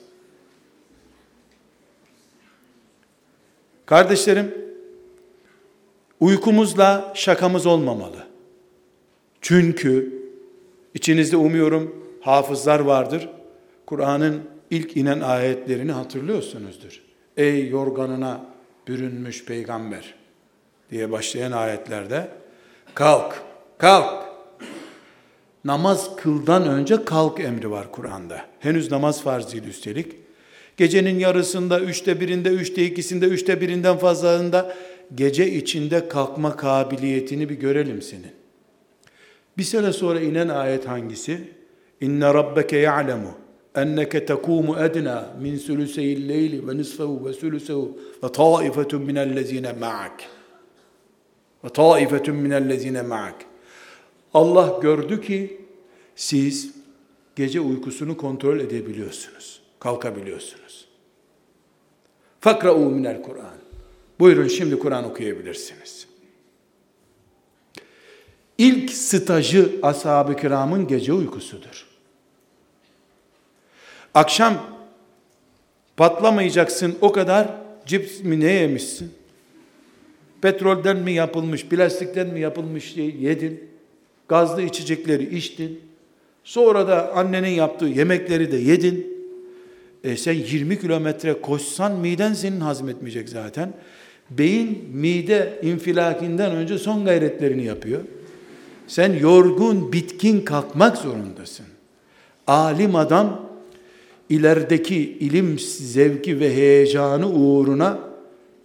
[3.86, 4.54] Kardeşlerim,
[6.20, 8.26] uykumuzla şakamız olmamalı.
[9.40, 10.22] Çünkü
[10.94, 13.28] içinizde umuyorum hafızlar vardır.
[13.86, 17.02] Kur'an'ın ilk inen ayetlerini hatırlıyorsunuzdur.
[17.36, 18.46] Ey yorganına
[18.88, 20.14] bürünmüş peygamber
[20.90, 22.28] diye başlayan ayetlerde
[22.94, 23.42] kalk,
[23.78, 24.26] kalk.
[25.64, 28.40] Namaz kıldan önce kalk emri var Kur'an'da.
[28.60, 30.16] Henüz namaz farz değil üstelik.
[30.76, 34.74] Gecenin yarısında, üçte birinde, üçte ikisinde, üçte birinden fazlalarında
[35.14, 38.32] gece içinde kalkma kabiliyetini bir görelim senin.
[39.58, 41.55] Bir sene sonra inen ayet hangisi?
[42.00, 43.34] İnne rabbeke ya'lemu
[43.76, 50.22] enneke tekumu edna min sülüseyil leyli ve nisfehu ve sülüsehu ve taifetun minellezine ma'ak.
[51.64, 53.34] Ve taifetun minellezine ma'ak.
[54.34, 55.60] Allah gördü ki
[56.16, 56.74] siz
[57.36, 59.62] gece uykusunu kontrol edebiliyorsunuz.
[59.80, 60.88] Kalkabiliyorsunuz.
[62.40, 63.56] Fakra'u minel Kur'an.
[64.20, 66.06] Buyurun şimdi Kur'an okuyabilirsiniz.
[68.58, 71.85] İlk stajı ashab-ı kiramın gece uykusudur.
[74.16, 74.54] Akşam
[75.96, 77.48] patlamayacaksın o kadar
[77.86, 79.10] cips mi ne yemişsin?
[80.40, 83.60] Petrolden mi yapılmış, plastikten mi yapılmış diye yedin.
[84.28, 85.80] Gazlı içecekleri içtin.
[86.44, 89.06] Sonra da annenin yaptığı yemekleri de yedin.
[90.04, 93.72] E sen 20 kilometre koşsan miden senin hazmetmeyecek zaten.
[94.30, 98.00] Beyin mide infilakinden önce son gayretlerini yapıyor.
[98.86, 101.66] Sen yorgun, bitkin kalkmak zorundasın.
[102.46, 103.45] Alim adam
[104.30, 107.98] ilerideki ilim zevki ve heyecanı uğruna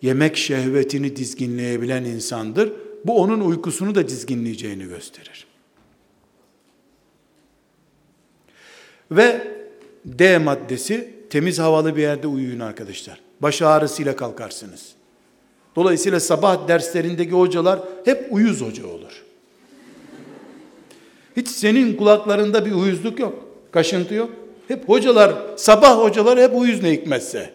[0.01, 2.73] yemek şehvetini dizginleyebilen insandır.
[3.05, 5.47] Bu onun uykusunu da dizginleyeceğini gösterir.
[9.11, 9.47] Ve
[10.05, 13.21] D maddesi temiz havalı bir yerde uyuyun arkadaşlar.
[13.41, 14.91] Baş ağrısıyla kalkarsınız.
[15.75, 19.23] Dolayısıyla sabah derslerindeki hocalar hep uyuz hoca olur.
[21.37, 23.45] Hiç senin kulaklarında bir uyuzluk yok.
[23.71, 24.29] Kaşıntı yok.
[24.71, 27.49] Hep hocalar, sabah hocalar hep uyuz ne hikmetse.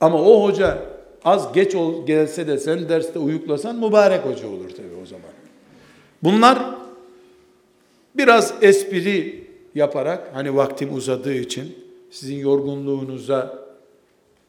[0.00, 0.78] Ama o hoca
[1.24, 5.30] az geç ol, gelse de sen derste uyuklasan mübarek hoca olur tabii o zaman.
[6.22, 6.58] Bunlar
[8.16, 11.78] biraz espri yaparak hani vaktim uzadığı için
[12.10, 13.66] sizin yorgunluğunuza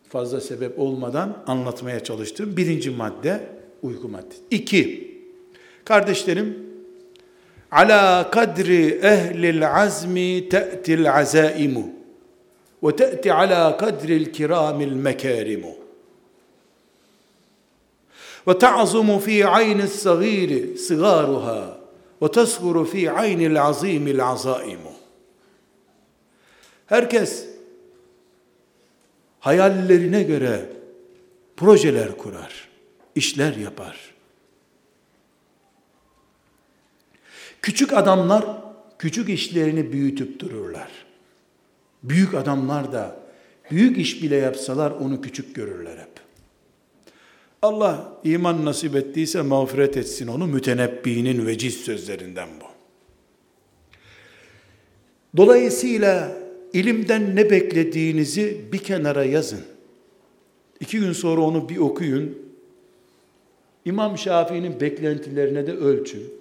[0.09, 3.49] fazla sebep olmadan anlatmaya çalıştığım birinci madde
[3.81, 4.41] uyku maddesi.
[4.51, 5.11] İki,
[5.85, 6.66] kardeşlerim
[7.71, 11.89] ala kadri ehlil azmi te'til azaimu
[12.83, 15.75] ve te'ti ala kadril kiramil mekarimu
[18.47, 21.77] ve ta'zumu fi aynis sagiri sigaruha
[22.21, 24.93] ve tasguru fi aynil azimil azaimu
[26.87, 27.45] herkes
[29.39, 30.77] hayallerine göre
[31.57, 32.69] projeler kurar,
[33.15, 34.16] işler yapar.
[37.67, 38.45] Küçük adamlar
[38.99, 40.91] küçük işlerini büyütüp dururlar.
[42.03, 43.19] Büyük adamlar da
[43.71, 46.09] büyük iş bile yapsalar onu küçük görürler hep.
[47.61, 52.65] Allah iman nasip ettiyse mağfiret etsin onu mütenebbinin veciz sözlerinden bu.
[55.37, 56.37] Dolayısıyla
[56.73, 59.61] ilimden ne beklediğinizi bir kenara yazın.
[60.79, 62.37] İki gün sonra onu bir okuyun.
[63.85, 66.37] İmam Şafii'nin beklentilerine de ölçün.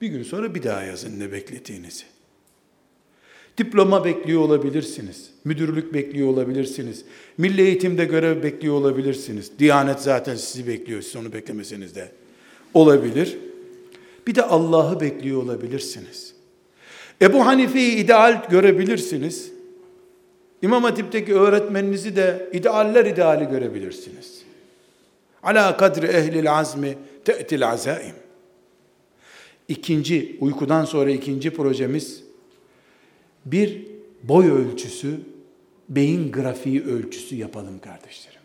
[0.00, 2.04] Bir gün sonra bir daha yazın ne beklediğinizi.
[3.58, 5.30] Diploma bekliyor olabilirsiniz.
[5.44, 7.04] Müdürlük bekliyor olabilirsiniz.
[7.38, 9.58] Milli eğitimde görev bekliyor olabilirsiniz.
[9.58, 11.02] Diyanet zaten sizi bekliyor.
[11.02, 12.12] Siz onu beklemeseniz de
[12.74, 13.38] olabilir.
[14.26, 16.34] Bir de Allah'ı bekliyor olabilirsiniz.
[17.22, 19.52] Ebu Hanife'yi ideal görebilirsiniz.
[20.62, 24.42] İmam Hatip'teki öğretmeninizi de idealler ideali görebilirsiniz.
[25.42, 28.14] Ala kadri ehlil azmi te'til azaim.
[29.70, 32.22] İkinci, uykudan sonra ikinci projemiz
[33.44, 33.86] bir
[34.22, 35.20] boy ölçüsü,
[35.88, 38.40] beyin grafiği ölçüsü yapalım kardeşlerim.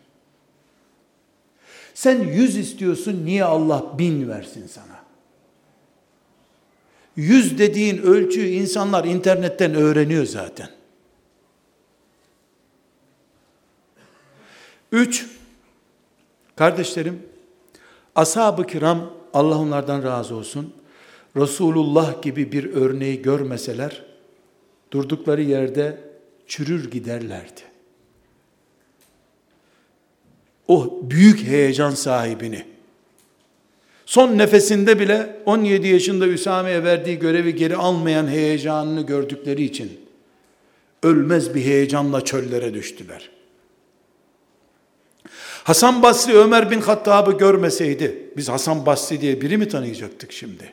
[1.94, 5.04] Sen yüz istiyorsun, niye Allah bin versin sana?
[7.16, 10.68] Yüz dediğin ölçüyü insanlar internetten öğreniyor zaten.
[14.92, 15.26] Üç,
[16.56, 17.22] kardeşlerim,
[18.14, 20.74] ashab-ı kiram, Allah onlardan razı olsun,
[21.36, 24.02] Resulullah gibi bir örneği görmeseler,
[24.90, 25.98] durdukları yerde
[26.46, 27.60] çürür giderlerdi.
[30.68, 32.64] O büyük heyecan sahibini,
[34.06, 40.00] son nefesinde bile 17 yaşında Üsame'ye verdiği görevi geri almayan heyecanını gördükleri için,
[41.02, 43.30] ölmez bir heyecanla çöllere düştüler.
[45.64, 50.72] Hasan Basri Ömer bin Hattab'ı görmeseydi, biz Hasan Basri diye biri mi tanıyacaktık şimdi?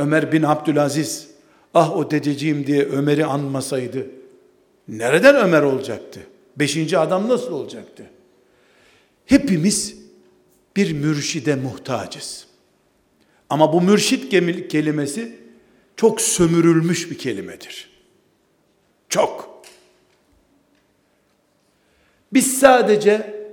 [0.00, 1.28] Ömer bin Abdülaziz,
[1.74, 4.06] ah o dedeciğim diye Ömer'i anmasaydı,
[4.88, 6.20] nereden Ömer olacaktı?
[6.56, 8.02] Beşinci adam nasıl olacaktı?
[9.26, 9.96] Hepimiz
[10.76, 12.46] bir mürşide muhtacız.
[13.50, 14.28] Ama bu mürşit
[14.68, 15.36] kelimesi
[15.96, 17.90] çok sömürülmüş bir kelimedir.
[19.08, 19.62] Çok.
[22.32, 23.44] Biz sadece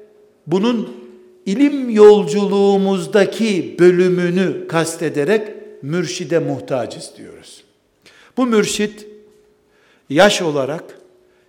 [0.48, 1.08] bunun
[1.46, 7.64] ilim yolculuğumuzdaki bölümünü kastederek mürşide muhtacız diyoruz.
[8.38, 9.08] Bu mürşit
[10.10, 10.84] yaş olarak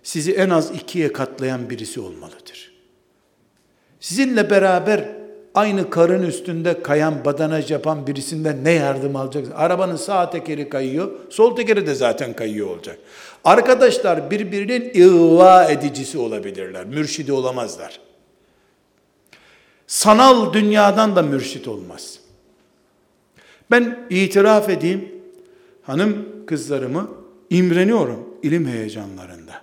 [0.03, 2.73] sizi en az ikiye katlayan birisi olmalıdır.
[3.99, 5.09] Sizinle beraber
[5.55, 9.53] aynı karın üstünde kayan, badanaj yapan birisinden ne yardım alacaksın?
[9.55, 12.99] Arabanın sağ tekeri kayıyor, sol tekeri de zaten kayıyor olacak.
[13.43, 17.99] Arkadaşlar birbirinin ıva edicisi olabilirler, mürşidi olamazlar.
[19.87, 22.18] Sanal dünyadan da mürşit olmaz.
[23.71, 25.11] Ben itiraf edeyim,
[25.81, 27.11] hanım kızlarımı
[27.49, 29.61] imreniyorum ilim heyecanlarında.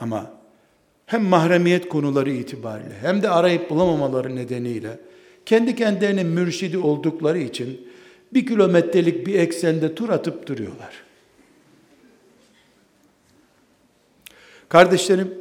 [0.00, 0.30] Ama
[1.06, 4.98] hem mahremiyet konuları itibariyle hem de arayıp bulamamaları nedeniyle
[5.46, 7.88] kendi kendilerinin mürşidi oldukları için
[8.34, 11.02] bir kilometrelik bir eksende tur atıp duruyorlar.
[14.68, 15.34] Kardeşlerim,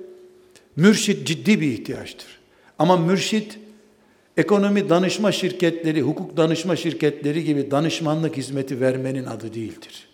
[0.75, 2.39] mürşit ciddi bir ihtiyaçtır.
[2.79, 3.59] Ama mürşit,
[4.37, 10.09] ekonomi danışma şirketleri, hukuk danışma şirketleri gibi danışmanlık hizmeti vermenin adı değildir.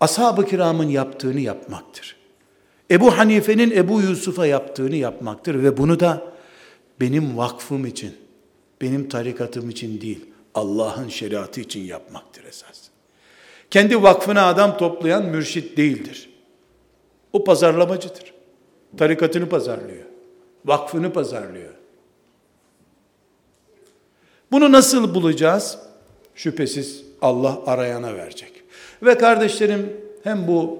[0.00, 2.16] Ashab-ı kiramın yaptığını yapmaktır.
[2.90, 6.32] Ebu Hanife'nin Ebu Yusuf'a yaptığını yapmaktır ve bunu da
[7.00, 8.14] benim vakfım için,
[8.80, 12.88] benim tarikatım için değil, Allah'ın şeriatı için yapmaktır esas.
[13.70, 16.30] Kendi vakfına adam toplayan mürşit değildir.
[17.32, 18.34] O pazarlamacıdır.
[18.96, 20.04] Tarikatını pazarlıyor.
[20.64, 21.77] Vakfını pazarlıyor.
[24.52, 25.78] Bunu nasıl bulacağız?
[26.34, 28.52] Şüphesiz Allah arayana verecek.
[29.02, 29.92] Ve kardeşlerim
[30.24, 30.78] hem bu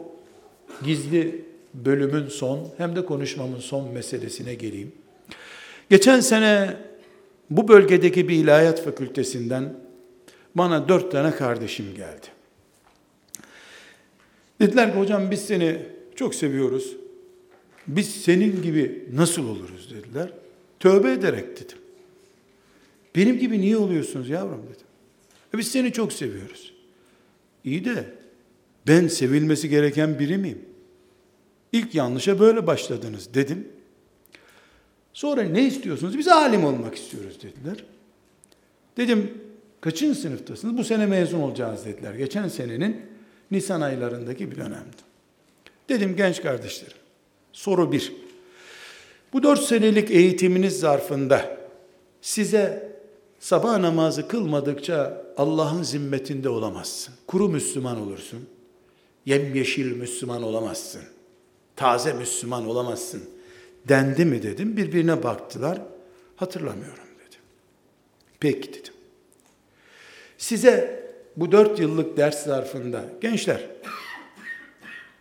[0.84, 1.44] gizli
[1.74, 4.92] bölümün son hem de konuşmamın son meselesine geleyim.
[5.90, 6.76] Geçen sene
[7.50, 9.74] bu bölgedeki bir ilahiyat fakültesinden
[10.54, 12.26] bana dört tane kardeşim geldi.
[14.60, 15.78] Dediler ki hocam biz seni
[16.16, 16.96] çok seviyoruz.
[17.86, 20.30] Biz senin gibi nasıl oluruz dediler.
[20.80, 21.78] Tövbe ederek dedim.
[23.16, 24.86] Benim gibi niye oluyorsunuz yavrum dedim.
[25.54, 26.72] E biz seni çok seviyoruz.
[27.64, 28.04] İyi de
[28.86, 30.62] ben sevilmesi gereken biri miyim?
[31.72, 33.68] İlk yanlışa böyle başladınız dedim.
[35.12, 36.18] Sonra ne istiyorsunuz?
[36.18, 37.84] Biz alim olmak istiyoruz dediler.
[38.96, 39.30] Dedim
[39.80, 40.78] kaçıncı sınıftasınız?
[40.78, 42.14] Bu sene mezun olacağız dediler.
[42.14, 43.00] Geçen senenin
[43.50, 45.08] Nisan aylarındaki bir dönemdi.
[45.88, 46.96] Dedim genç kardeşlerim,
[47.52, 48.12] soru bir.
[49.32, 51.58] Bu dört senelik eğitiminiz zarfında
[52.22, 52.87] size
[53.40, 57.14] sabah namazı kılmadıkça Allah'ın zimmetinde olamazsın.
[57.26, 58.48] Kuru Müslüman olursun.
[59.26, 61.02] Yemyeşil Müslüman olamazsın.
[61.76, 63.22] Taze Müslüman olamazsın.
[63.88, 64.76] Dendi mi dedim.
[64.76, 65.80] Birbirine baktılar.
[66.36, 67.40] Hatırlamıyorum dedim.
[68.40, 68.94] Peki dedim.
[70.38, 71.04] Size
[71.36, 73.66] bu dört yıllık ders zarfında gençler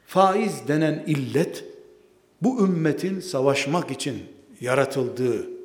[0.05, 1.65] faiz denen illet
[2.41, 4.23] bu ümmetin savaşmak için
[4.61, 5.56] yaratıldığı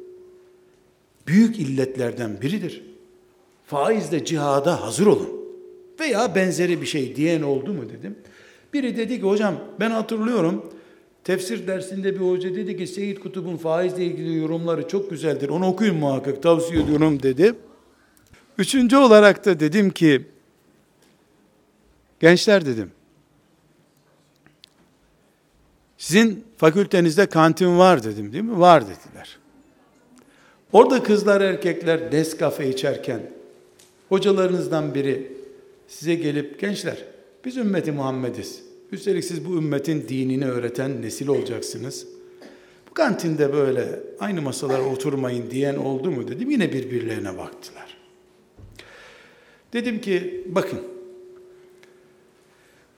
[1.27, 2.83] büyük illetlerden biridir.
[3.67, 5.29] Faizle cihada hazır olun.
[6.01, 8.17] Veya benzeri bir şey diyen oldu mu dedim.
[8.73, 10.73] Biri dedi ki hocam ben hatırlıyorum
[11.25, 15.49] tefsir dersinde bir hoca dedi ki Seyyid Kutub'un faizle ilgili yorumları çok güzeldir.
[15.49, 17.55] Onu okuyun muhakkak tavsiye ediyorum dedi.
[18.59, 20.23] Üçüncü olarak da dedim ki
[22.21, 22.91] gençler dedim
[26.03, 28.59] sizin fakültenizde kantin var dedim değil mi?
[28.61, 29.39] Var dediler.
[30.73, 33.21] Orada kızlar erkekler Nescafe içerken
[34.09, 35.33] hocalarınızdan biri
[35.89, 37.05] size gelip gençler
[37.45, 38.63] biz ümmeti Muhammediz.
[38.93, 42.07] Üstelik siz bu ümmetin dinini öğreten nesil olacaksınız.
[42.91, 46.51] Bu kantinde böyle aynı masalara oturmayın diyen oldu mu dedim.
[46.51, 47.97] Yine birbirlerine baktılar.
[49.73, 50.81] Dedim ki bakın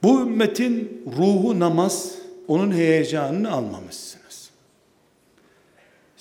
[0.03, 2.15] bu ümmetin ruhu namaz,
[2.49, 4.24] onun heyecanını almamışsınız.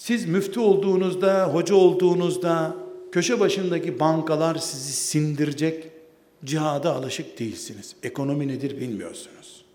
[0.04, 2.76] Siz müftü olduğunuzda, hoca olduğunuzda,
[3.12, 5.92] köşe başındaki bankalar sizi sindirecek,
[6.46, 7.96] cihada alışık değilsiniz.
[8.04, 9.66] Ekonomi nedir bilmiyorsunuz.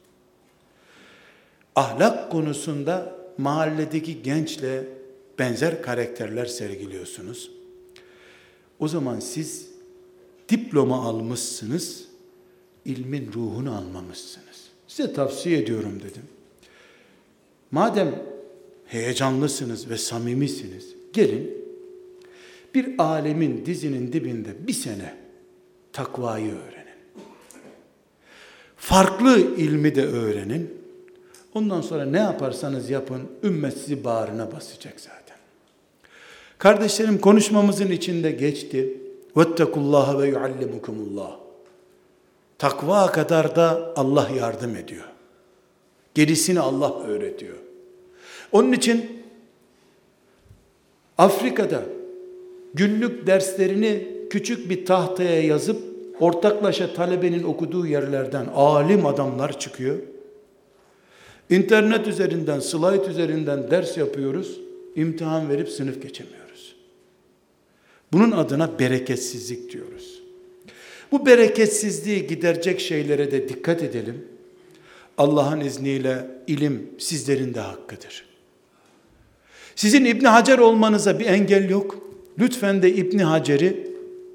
[1.76, 4.84] Ahlak konusunda mahalledeki gençle
[5.38, 7.50] benzer karakterler sergiliyorsunuz.
[8.78, 9.68] O zaman siz
[10.48, 12.04] diploma almışsınız,
[12.84, 14.68] ilmin ruhunu almamışsınız.
[14.88, 16.22] Size tavsiye ediyorum dedim.
[17.70, 18.37] Madem
[18.88, 20.94] heyecanlısınız ve samimisiniz.
[21.12, 21.58] Gelin
[22.74, 25.14] bir alemin dizinin dibinde bir sene
[25.92, 26.78] takvayı öğrenin.
[28.76, 30.78] Farklı ilmi de öğrenin.
[31.54, 35.36] Ondan sonra ne yaparsanız yapın ümmet sizi bağrına basacak zaten.
[36.58, 39.00] Kardeşlerim konuşmamızın içinde geçti.
[39.36, 41.36] Vettekullaha ve yuallimukumullah.
[42.58, 45.04] Takva kadar da Allah yardım ediyor.
[46.14, 47.67] Gerisini Allah öğretiyor.
[48.52, 49.22] Onun için
[51.18, 51.82] Afrika'da
[52.74, 55.82] günlük derslerini küçük bir tahtaya yazıp
[56.20, 59.96] ortaklaşa talebenin okuduğu yerlerden alim adamlar çıkıyor.
[61.50, 64.60] İnternet üzerinden, slide üzerinden ders yapıyoruz.
[64.96, 66.76] İmtihan verip sınıf geçemiyoruz.
[68.12, 70.22] Bunun adına bereketsizlik diyoruz.
[71.12, 74.24] Bu bereketsizliği giderecek şeylere de dikkat edelim.
[75.18, 78.27] Allah'ın izniyle ilim sizlerin de hakkıdır.
[79.78, 81.98] Sizin İbn Hacer olmanıza bir engel yok.
[82.38, 83.92] Lütfen de İbn Hacer'i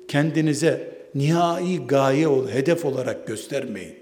[0.07, 3.95] kendinize nihai gaye ol, hedef olarak göstermeyin.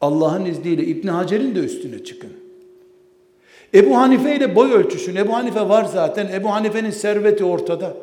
[0.00, 2.30] Allah'ın izniyle İbn Hacer'in de üstüne çıkın.
[3.74, 5.16] Ebu Hanife ile boy ölçüşün.
[5.16, 6.28] Ebu Hanife var zaten.
[6.32, 7.96] Ebu Hanife'nin serveti ortada.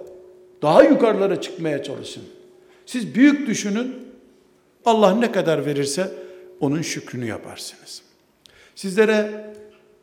[0.61, 2.23] Daha yukarılara çıkmaya çalışın.
[2.85, 3.95] Siz büyük düşünün.
[4.85, 6.11] Allah ne kadar verirse
[6.59, 8.01] onun şükrünü yaparsınız.
[8.75, 9.45] Sizlere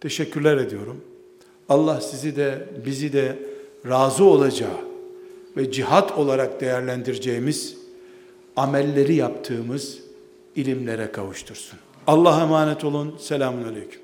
[0.01, 1.12] teşekkürler ediyorum.
[1.69, 3.39] Allah sizi de bizi de
[3.89, 4.93] razı olacağı
[5.57, 7.77] ve cihat olarak değerlendireceğimiz
[8.57, 9.99] amelleri yaptığımız
[10.57, 11.79] ilimlere kavuştursun.
[12.07, 13.15] Allah'a emanet olun.
[13.19, 14.01] Selamun Aleyküm.